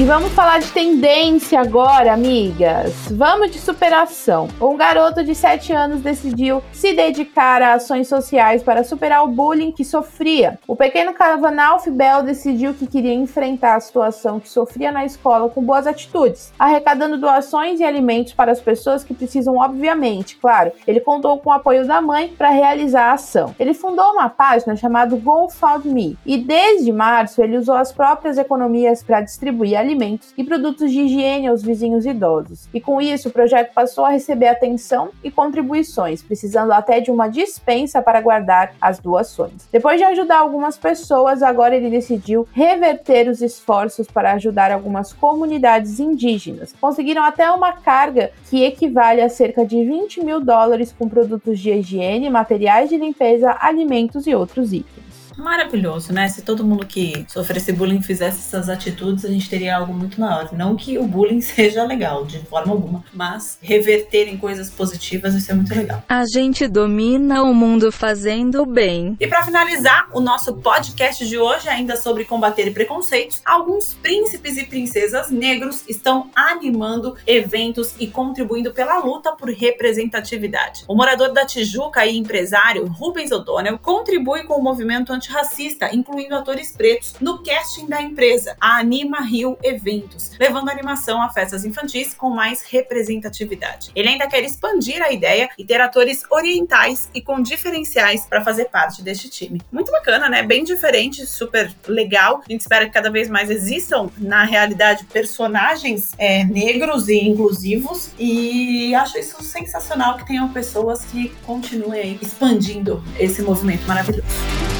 E 0.00 0.04
vamos 0.06 0.32
falar 0.32 0.60
de 0.60 0.72
tendência 0.72 1.60
agora, 1.60 2.14
amigas. 2.14 2.94
Vamos 3.10 3.50
de 3.50 3.58
superação. 3.58 4.48
Um 4.58 4.74
garoto 4.74 5.22
de 5.22 5.34
7 5.34 5.74
anos 5.74 6.00
decidiu 6.00 6.62
se 6.72 6.94
dedicar 6.94 7.60
a 7.60 7.74
ações 7.74 8.08
sociais 8.08 8.62
para 8.62 8.82
superar 8.82 9.22
o 9.22 9.28
bullying 9.28 9.70
que 9.70 9.84
sofria. 9.84 10.58
O 10.66 10.74
pequeno 10.74 11.12
Cavanalf 11.12 11.86
Bell 11.88 12.22
decidiu 12.22 12.72
que 12.72 12.86
queria 12.86 13.12
enfrentar 13.12 13.74
a 13.74 13.80
situação 13.80 14.40
que 14.40 14.48
sofria 14.48 14.90
na 14.90 15.04
escola 15.04 15.50
com 15.50 15.62
boas 15.62 15.86
atitudes, 15.86 16.50
arrecadando 16.58 17.18
doações 17.18 17.78
e 17.78 17.84
alimentos 17.84 18.32
para 18.32 18.52
as 18.52 18.60
pessoas 18.60 19.04
que 19.04 19.12
precisam, 19.12 19.58
obviamente. 19.58 20.38
Claro, 20.38 20.72
ele 20.86 21.00
contou 21.00 21.36
com 21.40 21.50
o 21.50 21.52
apoio 21.52 21.86
da 21.86 22.00
mãe 22.00 22.28
para 22.28 22.48
realizar 22.48 23.10
a 23.10 23.12
ação. 23.12 23.54
Ele 23.60 23.74
fundou 23.74 24.12
uma 24.12 24.30
página 24.30 24.74
chamada 24.76 25.14
GoFundMe 25.14 26.16
e 26.24 26.38
desde 26.38 26.90
março 26.90 27.42
ele 27.42 27.58
usou 27.58 27.74
as 27.74 27.92
próprias 27.92 28.38
economias 28.38 29.02
para 29.02 29.20
distribuir 29.20 29.78
alimentos 29.78 29.89
e 30.36 30.44
produtos 30.44 30.90
de 30.90 31.00
higiene 31.00 31.48
aos 31.48 31.62
vizinhos 31.62 32.06
idosos. 32.06 32.68
E 32.72 32.80
com 32.80 33.00
isso, 33.00 33.28
o 33.28 33.32
projeto 33.32 33.72
passou 33.72 34.04
a 34.04 34.10
receber 34.10 34.48
atenção 34.48 35.10
e 35.22 35.30
contribuições, 35.30 36.22
precisando 36.22 36.72
até 36.72 37.00
de 37.00 37.10
uma 37.10 37.28
dispensa 37.28 38.00
para 38.00 38.20
guardar 38.20 38.74
as 38.80 38.98
doações. 38.98 39.68
Depois 39.72 39.98
de 39.98 40.04
ajudar 40.04 40.38
algumas 40.38 40.76
pessoas, 40.76 41.42
agora 41.42 41.76
ele 41.76 41.90
decidiu 41.90 42.46
reverter 42.52 43.28
os 43.28 43.42
esforços 43.42 44.06
para 44.06 44.32
ajudar 44.32 44.70
algumas 44.70 45.12
comunidades 45.12 46.00
indígenas. 46.00 46.74
Conseguiram 46.80 47.22
até 47.22 47.50
uma 47.50 47.72
carga 47.72 48.30
que 48.48 48.64
equivale 48.64 49.20
a 49.20 49.28
cerca 49.28 49.64
de 49.64 49.84
20 49.84 50.24
mil 50.24 50.40
dólares 50.40 50.94
com 50.96 51.08
produtos 51.08 51.58
de 51.58 51.70
higiene, 51.70 52.30
materiais 52.30 52.88
de 52.88 52.96
limpeza, 52.96 53.56
alimentos 53.60 54.26
e 54.26 54.34
outros 54.34 54.72
itens 54.72 55.09
maravilhoso, 55.40 56.12
né? 56.12 56.28
Se 56.28 56.42
todo 56.42 56.64
mundo 56.64 56.86
que 56.86 57.24
sofresse 57.28 57.72
bullying 57.72 58.02
fizesse 58.02 58.38
essas 58.38 58.68
atitudes, 58.68 59.24
a 59.24 59.28
gente 59.28 59.48
teria 59.48 59.76
algo 59.76 59.92
muito 59.92 60.20
maior. 60.20 60.50
Não 60.52 60.76
que 60.76 60.98
o 60.98 61.04
bullying 61.04 61.40
seja 61.42 61.84
legal, 61.84 62.24
de 62.24 62.38
forma 62.40 62.72
alguma, 62.72 63.04
mas 63.12 63.58
reverter 63.62 64.28
em 64.28 64.36
coisas 64.36 64.70
positivas, 64.70 65.34
isso 65.34 65.50
é 65.50 65.54
muito 65.54 65.74
legal. 65.74 66.02
A 66.08 66.24
gente 66.26 66.68
domina 66.68 67.42
o 67.42 67.54
mundo 67.54 67.90
fazendo 67.90 68.66
bem. 68.66 69.16
E 69.18 69.26
para 69.26 69.42
finalizar 69.42 70.08
o 70.12 70.20
nosso 70.20 70.54
podcast 70.54 71.26
de 71.26 71.38
hoje, 71.38 71.68
ainda 71.68 71.96
sobre 71.96 72.24
combater 72.24 72.72
preconceitos, 72.72 73.40
alguns 73.44 73.94
príncipes 73.94 74.56
e 74.56 74.64
princesas 74.64 75.30
negros 75.30 75.84
estão 75.88 76.30
animando 76.34 77.16
eventos 77.26 77.94
e 77.98 78.06
contribuindo 78.06 78.72
pela 78.72 78.98
luta 78.98 79.32
por 79.32 79.48
representatividade. 79.48 80.84
O 80.86 80.94
morador 80.94 81.32
da 81.32 81.46
Tijuca 81.46 82.04
e 82.04 82.16
empresário 82.16 82.86
Rubens 82.86 83.32
O'Donnell 83.32 83.78
contribui 83.78 84.44
com 84.44 84.54
o 84.54 84.62
movimento 84.62 85.12
anti 85.12 85.29
racista, 85.30 85.94
incluindo 85.94 86.34
atores 86.34 86.72
pretos, 86.72 87.14
no 87.20 87.42
casting 87.42 87.86
da 87.86 88.02
empresa, 88.02 88.56
a 88.60 88.78
Anima 88.78 89.20
Rio 89.20 89.56
Eventos, 89.62 90.32
levando 90.38 90.68
a 90.68 90.72
animação 90.72 91.22
a 91.22 91.30
festas 91.30 91.64
infantis 91.64 92.14
com 92.14 92.30
mais 92.30 92.62
representatividade. 92.62 93.90
Ele 93.94 94.08
ainda 94.08 94.26
quer 94.26 94.42
expandir 94.44 95.02
a 95.02 95.12
ideia 95.12 95.48
e 95.58 95.64
ter 95.64 95.80
atores 95.80 96.22
orientais 96.30 97.08
e 97.14 97.20
com 97.20 97.40
diferenciais 97.40 98.26
para 98.26 98.44
fazer 98.44 98.66
parte 98.66 99.02
deste 99.02 99.28
time. 99.28 99.60
Muito 99.70 99.90
bacana, 99.90 100.28
né? 100.28 100.42
Bem 100.42 100.64
diferente, 100.64 101.26
super 101.26 101.74
legal. 101.86 102.42
A 102.46 102.52
gente 102.52 102.62
espera 102.62 102.86
que 102.86 102.92
cada 102.92 103.10
vez 103.10 103.28
mais 103.28 103.50
existam, 103.50 104.10
na 104.18 104.44
realidade, 104.44 105.04
personagens 105.04 106.12
é, 106.18 106.44
negros 106.44 107.08
e 107.08 107.18
inclusivos. 107.18 108.10
E 108.18 108.94
acho 108.94 109.18
isso 109.18 109.42
sensacional 109.42 110.16
que 110.16 110.26
tenham 110.26 110.52
pessoas 110.52 111.04
que 111.04 111.28
continuem 111.46 112.18
expandindo 112.20 113.02
esse 113.18 113.42
movimento 113.42 113.86
maravilhoso. 113.86 114.79